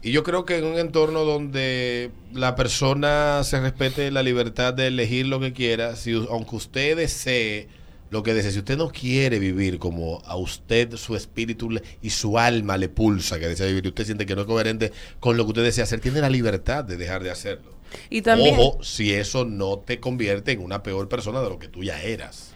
Y 0.00 0.12
yo 0.12 0.22
creo 0.22 0.44
que 0.44 0.58
en 0.58 0.64
un 0.64 0.78
entorno 0.78 1.24
donde 1.24 2.12
la 2.32 2.54
persona 2.54 3.42
se 3.42 3.60
respete 3.60 4.10
la 4.12 4.22
libertad 4.22 4.72
de 4.72 4.86
elegir 4.86 5.26
lo 5.26 5.40
que 5.40 5.52
quiera, 5.52 5.96
si, 5.96 6.12
aunque 6.30 6.54
usted 6.56 6.96
desee 6.96 7.68
lo 8.10 8.22
que 8.22 8.32
desee, 8.32 8.52
si 8.52 8.60
usted 8.60 8.78
no 8.78 8.88
quiere 8.90 9.38
vivir 9.38 9.78
como 9.78 10.22
a 10.24 10.36
usted 10.36 10.94
su 10.96 11.14
espíritu 11.16 11.68
le- 11.70 11.82
y 12.00 12.08
su 12.10 12.38
alma 12.38 12.78
le 12.78 12.88
pulsa 12.88 13.38
que 13.38 13.48
desea 13.48 13.66
vivir 13.66 13.84
y 13.84 13.88
usted 13.88 14.04
siente 14.06 14.24
que 14.24 14.34
no 14.34 14.42
es 14.42 14.46
coherente 14.46 14.92
con 15.20 15.36
lo 15.36 15.44
que 15.44 15.48
usted 15.48 15.62
desea 15.64 15.84
hacer, 15.84 16.00
tiene 16.00 16.20
la 16.20 16.30
libertad 16.30 16.84
de 16.84 16.96
dejar 16.96 17.22
de 17.22 17.30
hacerlo. 17.32 17.72
Y 18.08 18.22
también, 18.22 18.54
Ojo, 18.58 18.82
si 18.82 19.12
eso 19.12 19.44
no 19.44 19.78
te 19.80 19.98
convierte 20.00 20.52
en 20.52 20.60
una 20.62 20.82
peor 20.82 21.08
persona 21.08 21.42
de 21.42 21.50
lo 21.50 21.58
que 21.58 21.68
tú 21.68 21.82
ya 21.84 22.00
eras. 22.02 22.47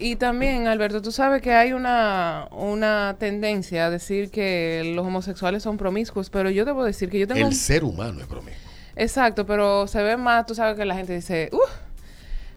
Y 0.00 0.16
también, 0.16 0.66
Alberto, 0.66 1.02
tú 1.02 1.12
sabes 1.12 1.42
que 1.42 1.52
hay 1.52 1.72
una, 1.72 2.48
una 2.50 3.16
tendencia 3.18 3.86
a 3.86 3.90
decir 3.90 4.30
que 4.30 4.92
los 4.94 5.06
homosexuales 5.06 5.62
son 5.62 5.76
promiscuos, 5.76 6.30
pero 6.30 6.50
yo 6.50 6.64
debo 6.64 6.84
decir 6.84 7.10
que 7.10 7.18
yo 7.18 7.26
tengo... 7.28 7.40
El 7.40 7.46
un- 7.46 7.52
ser 7.54 7.84
humano 7.84 8.20
es 8.20 8.26
promiscuo. 8.26 8.70
Exacto, 8.96 9.46
pero 9.46 9.86
se 9.86 10.02
ve 10.02 10.16
más, 10.16 10.46
tú 10.46 10.54
sabes 10.54 10.76
que 10.76 10.84
la 10.84 10.94
gente 10.96 11.14
dice, 11.14 11.48
"Uf". 11.52 11.60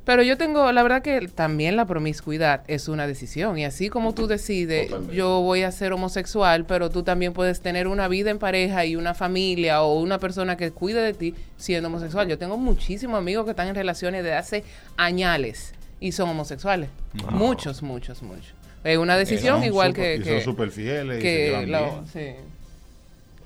Pero 0.06 0.22
yo 0.22 0.36
tengo, 0.38 0.70
la 0.74 0.84
verdad 0.84 1.02
que 1.02 1.30
también 1.30 1.78
la 1.78 1.86
promiscuidad 1.86 2.64
es 2.68 2.90
una 2.90 3.08
decisión. 3.08 3.58
Y 3.58 3.64
así 3.64 3.88
como 3.88 4.14
tú 4.14 4.28
decides, 4.28 4.88
Totalmente. 4.88 5.16
yo 5.16 5.40
voy 5.40 5.64
a 5.64 5.72
ser 5.72 5.94
homosexual, 5.94 6.66
pero 6.66 6.90
tú 6.90 7.04
también 7.04 7.32
puedes 7.32 7.62
tener 7.62 7.88
una 7.88 8.10
vida 8.10 8.30
en 8.30 8.38
pareja 8.38 8.84
y 8.86 8.98
una 8.98 9.14
familia 9.14 9.82
o 9.82 9.98
una 10.02 10.20
persona 10.20 10.58
que 10.58 10.72
cuide 10.72 11.02
de 11.02 11.14
ti 11.14 11.36
siendo 11.56 11.88
homosexual. 11.88 12.28
Yo 12.28 12.38
tengo 12.38 12.58
muchísimos 12.58 13.18
amigos 13.18 13.46
que 13.46 13.52
están 13.52 13.70
en 13.70 13.76
relaciones 13.76 14.26
de 14.26 14.34
hace 14.34 14.66
añales 14.98 15.74
y 16.04 16.12
son 16.12 16.30
homosexuales. 16.30 16.90
Muchos, 17.32 17.82
muchos, 17.82 18.22
muchos. 18.22 18.54
Es 18.84 18.98
una 18.98 19.16
decisión 19.16 19.60
Son 19.60 19.64
igual 19.64 19.92
súper- 19.94 20.04
que... 20.04 20.16
y 20.16 20.20
que, 20.24 20.30
son 20.42 20.42
súper 20.42 20.70
fieles 20.70 21.20
y 21.20 21.22
se 21.22 21.62
que 21.62 21.68
la- 21.68 21.80
bien. 21.82 22.08
sí. 22.08 22.30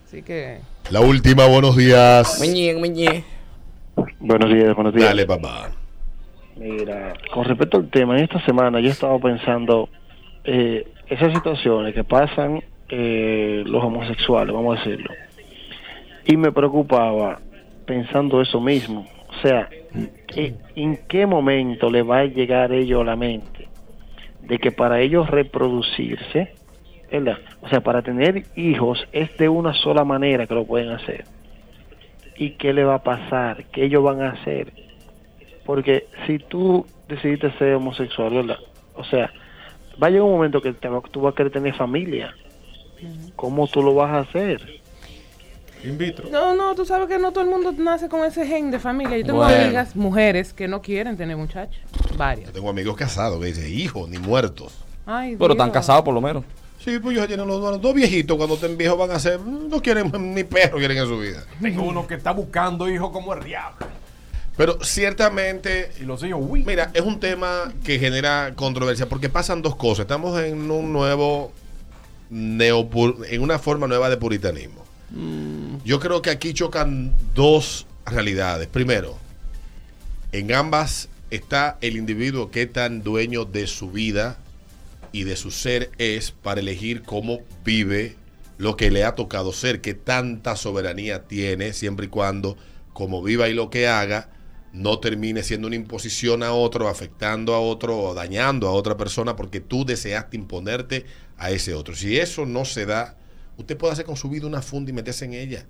Así 0.08 0.22
que... 0.24 0.60
La 0.90 1.02
última, 1.02 1.46
buenos 1.46 1.76
días. 1.78 2.40
Meñe, 2.42 2.74
meñe. 2.74 3.24
Buenos 4.20 4.50
días, 4.52 4.74
buenos 4.76 4.94
días. 4.96 5.10
Dale, 5.10 5.26
papá. 5.28 5.70
Mira, 6.56 7.14
con 7.32 7.46
respecto 7.46 7.78
al 7.78 7.90
tema, 7.92 8.18
en 8.18 8.24
esta 8.24 8.44
semana 8.44 8.80
yo 8.80 8.90
estaba 8.90 9.20
pensando 9.20 9.90
eh, 10.44 10.88
esas 11.08 11.32
situaciones 11.34 11.94
que 11.94 12.04
pasan 12.04 12.64
eh, 12.90 13.62
los 13.68 13.84
homosexuales, 13.84 14.56
vamos 14.56 14.78
a 14.78 14.80
decirlo, 14.80 15.12
y 16.26 16.36
me 16.38 16.52
preocupaba 16.52 17.40
pensando 17.86 18.42
eso 18.42 18.60
mismo. 18.60 19.06
O 19.38 19.42
sea, 19.42 19.70
¿qué- 20.28 20.54
¿en 20.76 21.00
qué 21.08 21.26
momento 21.26 21.90
le 21.90 22.02
va 22.02 22.20
a 22.20 22.26
llegar 22.26 22.72
a 22.72 22.76
ellos 22.76 23.02
a 23.02 23.06
la 23.06 23.16
mente 23.16 23.68
de 24.42 24.58
que 24.60 24.72
para 24.72 25.00
ellos 25.02 25.30
reproducirse, 25.30 26.56
¿verdad? 27.12 27.38
O 27.62 27.70
sea, 27.70 27.82
para 27.82 28.02
tener 28.02 28.46
hijos 28.56 29.06
es 29.12 29.36
de 29.38 29.50
una 29.50 29.74
sola 29.74 30.04
manera 30.04 30.48
que 30.48 30.54
lo 30.56 30.66
pueden 30.66 30.90
hacer. 30.90 31.26
¿Y 32.38 32.52
qué 32.52 32.74
le 32.74 32.84
va 32.84 32.96
a 32.96 33.04
pasar? 33.04 33.66
¿Qué 33.72 33.86
ellos 33.86 34.04
van 34.04 34.22
a 34.22 34.32
hacer? 34.32 34.74
Porque 35.66 36.08
si 36.26 36.40
tú 36.40 36.86
decidiste 37.08 37.52
ser 37.54 37.76
homosexual, 37.76 38.34
¿verdad? 38.34 38.60
O 38.94 39.04
sea, 39.04 39.32
va 40.02 40.08
a 40.08 40.10
llegar 40.10 40.24
un 40.24 40.32
momento 40.34 40.62
que 40.62 40.74
te 40.74 40.88
va- 40.88 41.02
tú 41.12 41.22
vas 41.22 41.34
a 41.34 41.36
querer 41.36 41.52
tener 41.52 41.74
familia. 41.76 42.34
¿Cómo 43.36 43.68
tú 43.68 43.82
lo 43.84 43.94
vas 43.96 44.12
a 44.12 44.20
hacer? 44.20 44.77
In 45.84 45.98
vitro. 45.98 46.30
No, 46.32 46.56
no, 46.56 46.74
tú 46.76 46.86
sabes 46.86 47.08
que 47.08 47.18
no 47.20 47.32
todo 47.32 47.44
el 47.44 47.50
mundo 47.50 47.72
nace 47.78 48.10
con 48.10 48.26
ese 48.26 48.46
gen 48.48 48.72
de 48.72 48.80
familia. 48.80 49.18
Yo 49.18 49.26
tengo 49.26 49.40
Bueno. 49.40 49.64
amigas, 49.64 49.96
mujeres, 49.96 50.54
que 50.54 50.68
no 50.68 50.82
quieren 50.82 51.16
tener 51.18 51.38
muchachos. 51.38 51.80
Varias. 52.18 52.48
Yo 52.48 52.54
tengo 52.54 52.70
amigos 52.70 52.96
casados 52.96 53.40
que 53.40 53.46
dicen, 53.48 53.68
hijos, 53.72 54.10
ni 54.10 54.18
muertos. 54.18 54.74
Ay, 55.06 55.36
Pero 55.38 55.54
están 55.54 55.72
casados 55.72 56.04
por 56.04 56.14
lo 56.14 56.22
menos. 56.22 56.44
Sí, 56.84 57.00
pues 57.00 57.16
ellos 57.18 57.28
tienen 57.28 57.48
los 57.48 57.60
dos, 57.62 57.82
dos 57.82 57.94
viejitos 57.94 58.38
cuando 58.38 58.56
estén 58.56 58.78
viejos 58.78 58.98
van 58.98 59.12
a 59.12 59.20
ser, 59.20 59.40
no 59.42 59.82
quieren 59.82 60.12
ni 60.34 60.44
perro 60.44 60.78
quieren 60.78 60.98
en 60.98 61.06
su 61.08 61.20
vida. 61.20 61.44
Tengo 61.62 61.84
uno 61.84 62.08
que 62.08 62.16
está 62.16 62.32
buscando 62.32 62.88
hijos 62.90 63.12
como 63.12 63.34
el 63.34 63.44
diablo. 63.44 63.86
Pero 64.56 64.80
ciertamente, 64.84 65.92
Y 66.00 66.04
los 66.04 66.24
hijos, 66.24 66.42
uy. 66.44 66.64
mira, 66.66 66.90
es 66.94 67.02
un 67.02 67.20
tema 67.20 67.72
que 67.84 68.00
genera 68.00 68.54
controversia 68.56 69.08
porque 69.08 69.30
pasan 69.30 69.62
dos 69.62 69.76
cosas. 69.76 70.02
Estamos 70.06 70.40
en 70.42 70.72
un 70.72 70.92
nuevo 70.92 71.52
neopur- 72.32 73.26
en 73.30 73.42
una 73.42 73.60
forma 73.60 73.88
nueva 73.88 74.10
de 74.10 74.18
puritanismo. 74.18 74.84
Yo 75.86 76.00
creo 76.00 76.22
que 76.22 76.30
aquí 76.30 76.54
chocan 76.54 77.14
dos 77.34 77.86
realidades. 78.06 78.68
Primero, 78.68 79.18
en 80.32 80.54
ambas 80.54 81.10
está 81.32 81.78
el 81.82 81.98
individuo 81.98 82.52
que 82.52 82.66
tan 82.66 83.04
dueño 83.04 83.46
de 83.46 83.68
su 83.68 83.92
vida 83.92 84.38
y 85.12 85.24
de 85.24 85.36
su 85.36 85.52
ser 85.52 85.92
es 85.98 86.32
para 86.32 86.60
elegir 86.60 87.04
cómo 87.04 87.40
vive 87.64 88.16
lo 88.58 88.76
que 88.76 88.92
le 88.92 89.04
ha 89.04 89.16
tocado 89.16 89.54
ser, 89.54 89.82
que 89.82 89.94
tanta 89.94 90.56
soberanía 90.56 91.24
tiene, 91.24 91.74
siempre 91.74 92.08
y 92.08 92.10
cuando, 92.10 92.58
como 92.94 93.22
viva 93.22 93.48
y 93.50 93.54
lo 93.54 93.70
que 93.70 93.88
haga, 93.88 94.30
no 94.74 95.00
termine 95.00 95.44
siendo 95.44 95.68
una 95.68 95.76
imposición 95.76 96.44
a 96.44 96.54
otro, 96.54 96.88
afectando 96.88 97.54
a 97.54 97.60
otro 97.60 97.98
o 97.98 98.14
dañando 98.14 98.68
a 98.68 98.72
otra 98.72 98.98
persona 98.98 99.36
porque 99.36 99.60
tú 99.60 99.86
deseaste 99.86 100.38
imponerte 100.38 101.06
a 101.38 101.52
ese 101.52 101.74
otro. 101.74 101.96
Si 101.96 102.18
eso 102.18 102.46
no 102.46 102.66
se 102.66 102.86
da, 102.86 103.16
usted 103.58 103.78
puede 103.78 103.94
hacer 103.94 104.06
con 104.06 104.16
su 104.16 104.30
vida 104.30 104.48
una 104.48 104.62
funda 104.62 104.92
y 104.92 104.94
meterse 104.94 105.26
en 105.26 105.34
ella. 105.34 105.66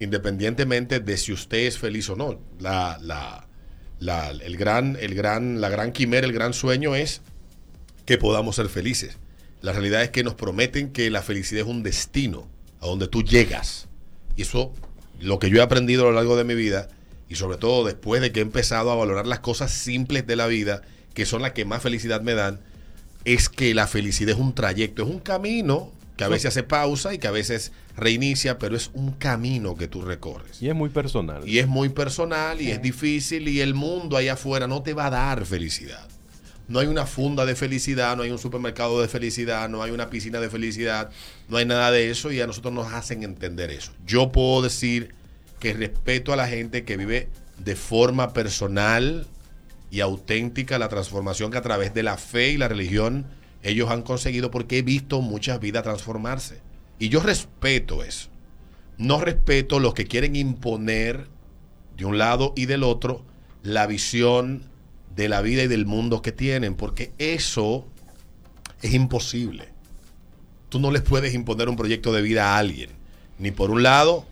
Independientemente 0.00 1.00
de 1.00 1.16
si 1.16 1.32
usted 1.32 1.58
es 1.58 1.78
feliz 1.78 2.08
o 2.10 2.16
no. 2.16 2.40
La, 2.60 2.98
la, 3.00 3.46
la, 3.98 4.30
el 4.30 4.56
gran, 4.56 4.96
el 5.00 5.14
gran, 5.14 5.60
la 5.60 5.68
gran 5.68 5.92
quimera, 5.92 6.26
el 6.26 6.32
gran 6.32 6.52
sueño 6.52 6.94
es 6.94 7.22
que 8.04 8.18
podamos 8.18 8.56
ser 8.56 8.68
felices. 8.68 9.16
La 9.60 9.72
realidad 9.72 10.02
es 10.02 10.10
que 10.10 10.22
nos 10.22 10.34
prometen 10.34 10.92
que 10.92 11.10
la 11.10 11.22
felicidad 11.22 11.62
es 11.62 11.68
un 11.68 11.82
destino 11.82 12.48
a 12.80 12.86
donde 12.86 13.08
tú 13.08 13.22
llegas. 13.22 13.88
Y 14.36 14.42
eso, 14.42 14.72
lo 15.20 15.38
que 15.38 15.50
yo 15.50 15.58
he 15.58 15.62
aprendido 15.62 16.04
a 16.04 16.10
lo 16.10 16.12
largo 16.12 16.36
de 16.36 16.44
mi 16.44 16.54
vida, 16.54 16.88
y 17.28 17.34
sobre 17.34 17.58
todo 17.58 17.84
después 17.84 18.22
de 18.22 18.32
que 18.32 18.40
he 18.40 18.42
empezado 18.42 18.90
a 18.90 18.94
valorar 18.94 19.26
las 19.26 19.40
cosas 19.40 19.72
simples 19.72 20.26
de 20.26 20.36
la 20.36 20.46
vida, 20.46 20.82
que 21.12 21.26
son 21.26 21.42
las 21.42 21.52
que 21.52 21.64
más 21.64 21.82
felicidad 21.82 22.22
me 22.22 22.34
dan, 22.34 22.60
es 23.24 23.48
que 23.48 23.74
la 23.74 23.86
felicidad 23.86 24.36
es 24.36 24.40
un 24.40 24.54
trayecto, 24.54 25.02
es 25.02 25.08
un 25.08 25.18
camino 25.18 25.92
que 26.18 26.24
a 26.24 26.28
veces 26.28 26.46
hace 26.46 26.64
pausa 26.64 27.14
y 27.14 27.18
que 27.18 27.28
a 27.28 27.30
veces 27.30 27.70
reinicia, 27.96 28.58
pero 28.58 28.76
es 28.76 28.90
un 28.92 29.12
camino 29.12 29.76
que 29.76 29.86
tú 29.86 30.02
recorres. 30.02 30.60
Y 30.60 30.68
es 30.68 30.74
muy 30.74 30.88
personal. 30.88 31.48
Y 31.48 31.60
es 31.60 31.68
muy 31.68 31.90
personal 31.90 32.60
y 32.60 32.72
es 32.72 32.82
difícil 32.82 33.46
y 33.46 33.60
el 33.60 33.72
mundo 33.72 34.16
allá 34.16 34.32
afuera 34.32 34.66
no 34.66 34.82
te 34.82 34.94
va 34.94 35.06
a 35.06 35.10
dar 35.10 35.46
felicidad. 35.46 36.08
No 36.66 36.80
hay 36.80 36.88
una 36.88 37.06
funda 37.06 37.46
de 37.46 37.54
felicidad, 37.54 38.16
no 38.16 38.24
hay 38.24 38.32
un 38.32 38.38
supermercado 38.38 39.00
de 39.00 39.06
felicidad, 39.06 39.68
no 39.68 39.80
hay 39.80 39.92
una 39.92 40.10
piscina 40.10 40.40
de 40.40 40.50
felicidad, 40.50 41.10
no 41.48 41.56
hay 41.56 41.66
nada 41.66 41.92
de 41.92 42.10
eso 42.10 42.32
y 42.32 42.40
a 42.40 42.48
nosotros 42.48 42.74
nos 42.74 42.92
hacen 42.92 43.22
entender 43.22 43.70
eso. 43.70 43.92
Yo 44.04 44.32
puedo 44.32 44.60
decir 44.60 45.14
que 45.60 45.72
respeto 45.72 46.32
a 46.32 46.36
la 46.36 46.48
gente 46.48 46.84
que 46.84 46.96
vive 46.96 47.28
de 47.58 47.76
forma 47.76 48.32
personal 48.32 49.24
y 49.92 50.00
auténtica 50.00 50.80
la 50.80 50.88
transformación 50.88 51.52
que 51.52 51.58
a 51.58 51.62
través 51.62 51.94
de 51.94 52.02
la 52.02 52.16
fe 52.16 52.50
y 52.50 52.56
la 52.56 52.66
religión 52.66 53.37
ellos 53.62 53.90
han 53.90 54.02
conseguido 54.02 54.50
porque 54.50 54.78
he 54.78 54.82
visto 54.82 55.20
muchas 55.20 55.60
vidas 55.60 55.82
transformarse. 55.82 56.60
Y 56.98 57.08
yo 57.08 57.20
respeto 57.20 58.02
eso. 58.02 58.28
No 58.96 59.20
respeto 59.20 59.78
los 59.78 59.94
que 59.94 60.06
quieren 60.06 60.36
imponer 60.36 61.28
de 61.96 62.04
un 62.04 62.18
lado 62.18 62.52
y 62.56 62.66
del 62.66 62.82
otro 62.82 63.24
la 63.62 63.86
visión 63.86 64.62
de 65.14 65.28
la 65.28 65.40
vida 65.40 65.64
y 65.64 65.68
del 65.68 65.86
mundo 65.86 66.22
que 66.22 66.32
tienen, 66.32 66.74
porque 66.74 67.12
eso 67.18 67.86
es 68.82 68.94
imposible. 68.94 69.68
Tú 70.68 70.80
no 70.80 70.90
les 70.90 71.02
puedes 71.02 71.34
imponer 71.34 71.68
un 71.68 71.76
proyecto 71.76 72.12
de 72.12 72.22
vida 72.22 72.54
a 72.54 72.58
alguien, 72.58 72.90
ni 73.38 73.50
por 73.50 73.70
un 73.70 73.82
lado, 73.82 74.26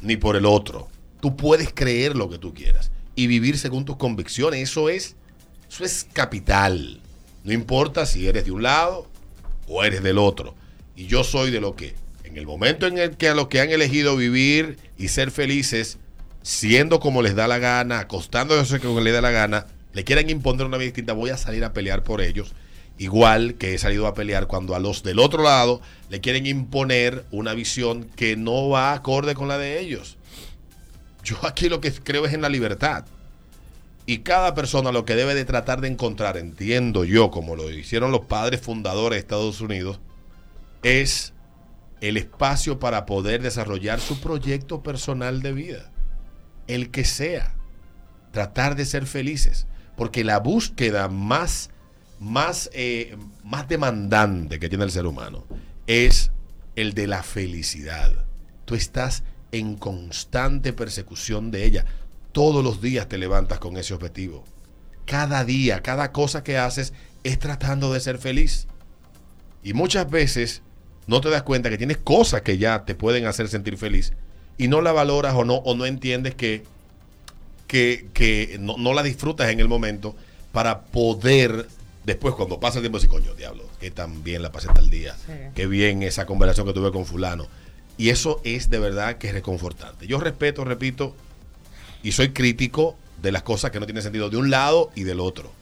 ni 0.00 0.16
por 0.16 0.36
el 0.36 0.46
otro. 0.46 0.88
Tú 1.20 1.36
puedes 1.36 1.72
creer 1.72 2.16
lo 2.16 2.28
que 2.28 2.38
tú 2.38 2.54
quieras 2.54 2.90
y 3.14 3.26
vivir 3.26 3.58
según 3.58 3.84
tus 3.84 3.96
convicciones. 3.96 4.60
Eso 4.60 4.88
es, 4.88 5.16
eso 5.68 5.84
es 5.84 6.06
capital. 6.12 7.01
No 7.44 7.52
importa 7.52 8.06
si 8.06 8.26
eres 8.26 8.44
de 8.44 8.52
un 8.52 8.62
lado 8.62 9.08
o 9.66 9.84
eres 9.84 10.02
del 10.02 10.18
otro. 10.18 10.54
Y 10.94 11.06
yo 11.06 11.24
soy 11.24 11.50
de 11.50 11.60
lo 11.60 11.74
que, 11.74 11.94
en 12.24 12.36
el 12.36 12.46
momento 12.46 12.86
en 12.86 12.98
el 12.98 13.16
que 13.16 13.28
a 13.28 13.34
los 13.34 13.48
que 13.48 13.60
han 13.60 13.70
elegido 13.70 14.16
vivir 14.16 14.78
y 14.96 15.08
ser 15.08 15.30
felices, 15.30 15.98
siendo 16.42 17.00
como 17.00 17.22
les 17.22 17.34
da 17.34 17.48
la 17.48 17.58
gana, 17.58 18.00
acostándose 18.00 18.80
como 18.80 19.00
les 19.00 19.12
da 19.12 19.20
la 19.20 19.30
gana, 19.30 19.66
le 19.92 20.04
quieren 20.04 20.30
imponer 20.30 20.66
una 20.66 20.76
vida 20.76 20.86
distinta, 20.86 21.12
voy 21.12 21.30
a 21.30 21.36
salir 21.36 21.64
a 21.64 21.72
pelear 21.72 22.02
por 22.02 22.20
ellos. 22.20 22.54
Igual 22.98 23.54
que 23.54 23.74
he 23.74 23.78
salido 23.78 24.06
a 24.06 24.14
pelear 24.14 24.46
cuando 24.46 24.74
a 24.74 24.78
los 24.78 25.02
del 25.02 25.18
otro 25.18 25.42
lado 25.42 25.80
le 26.08 26.20
quieren 26.20 26.46
imponer 26.46 27.24
una 27.30 27.54
visión 27.54 28.04
que 28.04 28.36
no 28.36 28.68
va 28.68 28.92
acorde 28.92 29.34
con 29.34 29.48
la 29.48 29.58
de 29.58 29.80
ellos. 29.80 30.18
Yo 31.24 31.38
aquí 31.42 31.68
lo 31.68 31.80
que 31.80 31.92
creo 31.92 32.26
es 32.26 32.34
en 32.34 32.42
la 32.42 32.48
libertad. 32.48 33.04
Y 34.04 34.18
cada 34.18 34.54
persona 34.54 34.90
lo 34.90 35.04
que 35.04 35.14
debe 35.14 35.34
de 35.34 35.44
tratar 35.44 35.80
de 35.80 35.88
encontrar, 35.88 36.36
entiendo 36.36 37.04
yo, 37.04 37.30
como 37.30 37.54
lo 37.54 37.70
hicieron 37.70 38.10
los 38.10 38.22
padres 38.22 38.60
fundadores 38.60 39.16
de 39.16 39.20
Estados 39.20 39.60
Unidos, 39.60 40.00
es 40.82 41.34
el 42.00 42.16
espacio 42.16 42.80
para 42.80 43.06
poder 43.06 43.42
desarrollar 43.42 44.00
su 44.00 44.20
proyecto 44.20 44.82
personal 44.82 45.40
de 45.40 45.52
vida. 45.52 45.92
El 46.66 46.90
que 46.90 47.04
sea. 47.04 47.54
Tratar 48.32 48.74
de 48.74 48.86
ser 48.86 49.06
felices. 49.06 49.66
Porque 49.96 50.24
la 50.24 50.40
búsqueda 50.40 51.08
más, 51.08 51.70
más, 52.18 52.70
eh, 52.72 53.16
más 53.44 53.68
demandante 53.68 54.58
que 54.58 54.68
tiene 54.68 54.84
el 54.84 54.90
ser 54.90 55.06
humano 55.06 55.44
es 55.86 56.32
el 56.74 56.94
de 56.94 57.06
la 57.06 57.22
felicidad. 57.22 58.24
Tú 58.64 58.74
estás 58.74 59.22
en 59.52 59.76
constante 59.76 60.72
persecución 60.72 61.50
de 61.50 61.64
ella. 61.64 61.84
Todos 62.32 62.64
los 62.64 62.80
días 62.80 63.08
te 63.08 63.18
levantas 63.18 63.58
con 63.58 63.76
ese 63.76 63.94
objetivo. 63.94 64.44
Cada 65.06 65.44
día, 65.44 65.80
cada 65.82 66.12
cosa 66.12 66.42
que 66.42 66.56
haces 66.58 66.92
es 67.24 67.38
tratando 67.38 67.92
de 67.92 68.00
ser 68.00 68.18
feliz. 68.18 68.66
Y 69.62 69.74
muchas 69.74 70.10
veces 70.10 70.62
no 71.06 71.20
te 71.20 71.30
das 71.30 71.42
cuenta 71.42 71.70
que 71.70 71.78
tienes 71.78 71.98
cosas 71.98 72.42
que 72.42 72.58
ya 72.58 72.84
te 72.84 72.94
pueden 72.94 73.26
hacer 73.26 73.48
sentir 73.48 73.76
feliz 73.76 74.12
y 74.58 74.68
no 74.68 74.80
la 74.80 74.92
valoras 74.92 75.34
o 75.34 75.44
no, 75.44 75.54
o 75.56 75.74
no 75.74 75.86
entiendes 75.86 76.34
que, 76.34 76.64
que, 77.66 78.06
que 78.12 78.56
no, 78.60 78.76
no 78.78 78.92
la 78.94 79.02
disfrutas 79.02 79.50
en 79.50 79.60
el 79.60 79.68
momento 79.68 80.14
para 80.52 80.82
poder 80.82 81.66
después 82.04 82.34
cuando 82.34 82.60
pasa 82.60 82.78
el 82.78 82.82
tiempo 82.82 82.98
decir, 82.98 83.10
coño, 83.10 83.34
diablo, 83.34 83.64
que 83.80 83.90
tan 83.90 84.22
bien 84.24 84.42
la 84.42 84.50
pasé 84.52 84.68
tal 84.68 84.90
día, 84.90 85.14
Sí. 85.26 85.32
qué 85.54 85.66
bien 85.66 86.02
esa 86.02 86.26
conversación 86.26 86.66
que 86.66 86.72
tuve 86.72 86.90
con 86.92 87.04
fulano. 87.06 87.46
Y 87.96 88.08
eso 88.10 88.40
es 88.44 88.70
de 88.70 88.78
verdad 88.78 89.18
que 89.18 89.28
es 89.28 89.34
reconfortante. 89.34 90.06
Yo 90.06 90.18
respeto, 90.18 90.64
repito, 90.64 91.14
y 92.02 92.12
soy 92.12 92.30
crítico 92.30 92.96
de 93.20 93.32
las 93.32 93.42
cosas 93.42 93.70
que 93.70 93.80
no 93.80 93.86
tienen 93.86 94.02
sentido 94.02 94.30
de 94.30 94.36
un 94.36 94.50
lado 94.50 94.90
y 94.94 95.04
del 95.04 95.20
otro. 95.20 95.52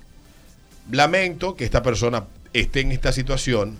Lamento 0.91 1.55
que 1.55 1.65
esta 1.65 1.83
persona 1.83 2.25
esté 2.53 2.81
en 2.81 2.93
esta 2.93 3.13
situación, 3.13 3.79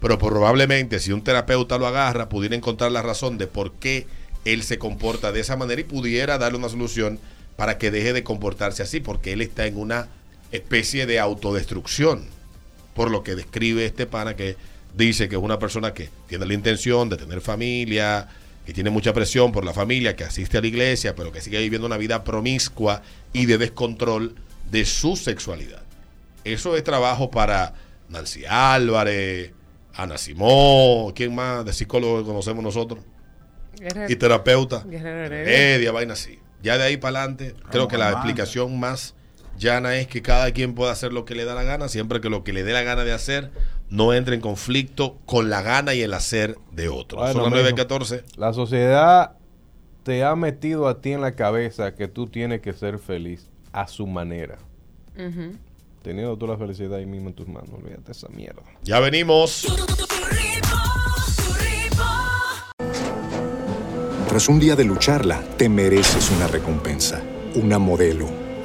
pero 0.00 0.18
probablemente 0.18 1.00
si 1.00 1.12
un 1.12 1.22
terapeuta 1.22 1.78
lo 1.78 1.86
agarra, 1.86 2.28
pudiera 2.28 2.54
encontrar 2.54 2.92
la 2.92 3.02
razón 3.02 3.38
de 3.38 3.46
por 3.46 3.72
qué 3.72 4.06
él 4.44 4.62
se 4.62 4.78
comporta 4.78 5.32
de 5.32 5.40
esa 5.40 5.56
manera 5.56 5.80
y 5.80 5.84
pudiera 5.84 6.38
darle 6.38 6.58
una 6.58 6.68
solución 6.68 7.18
para 7.56 7.78
que 7.78 7.90
deje 7.90 8.12
de 8.12 8.22
comportarse 8.22 8.82
así, 8.82 9.00
porque 9.00 9.32
él 9.32 9.40
está 9.40 9.66
en 9.66 9.76
una 9.76 10.08
especie 10.52 11.06
de 11.06 11.18
autodestrucción, 11.18 12.26
por 12.94 13.10
lo 13.10 13.22
que 13.22 13.34
describe 13.34 13.84
este 13.84 14.06
pana 14.06 14.36
que 14.36 14.56
dice 14.96 15.28
que 15.28 15.36
es 15.36 15.42
una 15.42 15.58
persona 15.58 15.92
que 15.92 16.10
tiene 16.28 16.46
la 16.46 16.54
intención 16.54 17.08
de 17.08 17.16
tener 17.16 17.40
familia, 17.40 18.28
que 18.66 18.72
tiene 18.72 18.90
mucha 18.90 19.14
presión 19.14 19.52
por 19.52 19.64
la 19.64 19.72
familia, 19.72 20.16
que 20.16 20.24
asiste 20.24 20.58
a 20.58 20.60
la 20.60 20.66
iglesia, 20.66 21.14
pero 21.14 21.30
que 21.30 21.40
sigue 21.40 21.60
viviendo 21.60 21.86
una 21.86 21.96
vida 21.96 22.24
promiscua 22.24 23.00
y 23.32 23.46
de 23.46 23.58
descontrol 23.58 24.34
de 24.70 24.84
su 24.84 25.14
sexualidad. 25.14 25.82
Eso 26.42 26.76
es 26.76 26.82
trabajo 26.82 27.30
para 27.30 27.74
Nancy 28.08 28.44
Álvarez, 28.44 29.52
Ana 29.94 30.18
Simón, 30.18 31.12
¿quién 31.12 31.32
más 31.32 31.64
de 31.64 31.72
psicólogo 31.72 32.24
conocemos 32.24 32.62
nosotros? 32.62 33.04
Guerrero. 33.78 34.12
Y 34.12 34.16
terapeuta. 34.16 34.84
Heredia, 34.90 35.92
vaina 35.92 36.14
así. 36.14 36.40
Ya 36.60 36.76
de 36.76 36.84
ahí 36.84 36.96
para 36.96 37.20
adelante, 37.20 37.54
creo 37.70 37.86
que 37.86 37.96
la 37.96 38.10
explicación 38.10 38.80
más 38.80 39.14
llana 39.58 39.96
es 39.96 40.08
que 40.08 40.22
cada 40.22 40.50
quien 40.50 40.74
pueda 40.74 40.90
hacer 40.90 41.12
lo 41.12 41.24
que 41.24 41.36
le 41.36 41.44
da 41.44 41.54
la 41.54 41.62
gana, 41.62 41.88
siempre 41.88 42.20
que 42.20 42.30
lo 42.30 42.42
que 42.42 42.52
le 42.52 42.64
dé 42.64 42.72
la 42.72 42.82
gana 42.82 43.04
de 43.04 43.12
hacer 43.12 43.52
no 43.90 44.12
entre 44.12 44.34
en 44.34 44.40
conflicto 44.40 45.18
con 45.26 45.48
la 45.50 45.62
gana 45.62 45.94
y 45.94 46.02
el 46.02 46.14
hacer 46.14 46.56
de 46.72 46.88
otro. 46.88 47.18
Bueno, 47.18 47.32
Son 47.32 47.42
las 47.42 47.52
mijo. 47.52 47.62
9 47.62 47.70
y 47.70 47.74
14. 47.74 48.24
La 48.36 48.52
sociedad 48.52 49.36
te 50.02 50.24
ha 50.24 50.36
metido 50.36 50.88
a 50.88 51.00
ti 51.00 51.12
en 51.12 51.20
la 51.20 51.32
cabeza 51.32 51.94
que 51.94 52.08
tú 52.08 52.26
tienes 52.28 52.60
que 52.60 52.72
ser 52.72 52.98
feliz 52.98 53.48
a 53.72 53.86
su 53.88 54.06
manera. 54.06 54.58
Teniendo 56.02 56.36
tú 56.36 56.46
la 56.46 56.56
felicidad 56.56 56.94
ahí 56.94 57.06
mismo 57.06 57.28
en 57.28 57.34
tus 57.34 57.48
manos. 57.48 57.70
Olvídate 57.72 58.02
de 58.02 58.12
esa 58.12 58.28
mierda. 58.28 58.62
Ya 58.82 59.00
venimos. 59.00 59.66
Tras 64.28 64.48
un 64.48 64.60
día 64.60 64.76
de 64.76 64.84
lucharla, 64.84 65.42
te 65.56 65.68
mereces 65.68 66.30
una 66.30 66.46
recompensa, 66.46 67.22
una 67.54 67.78
modelo, 67.78 68.28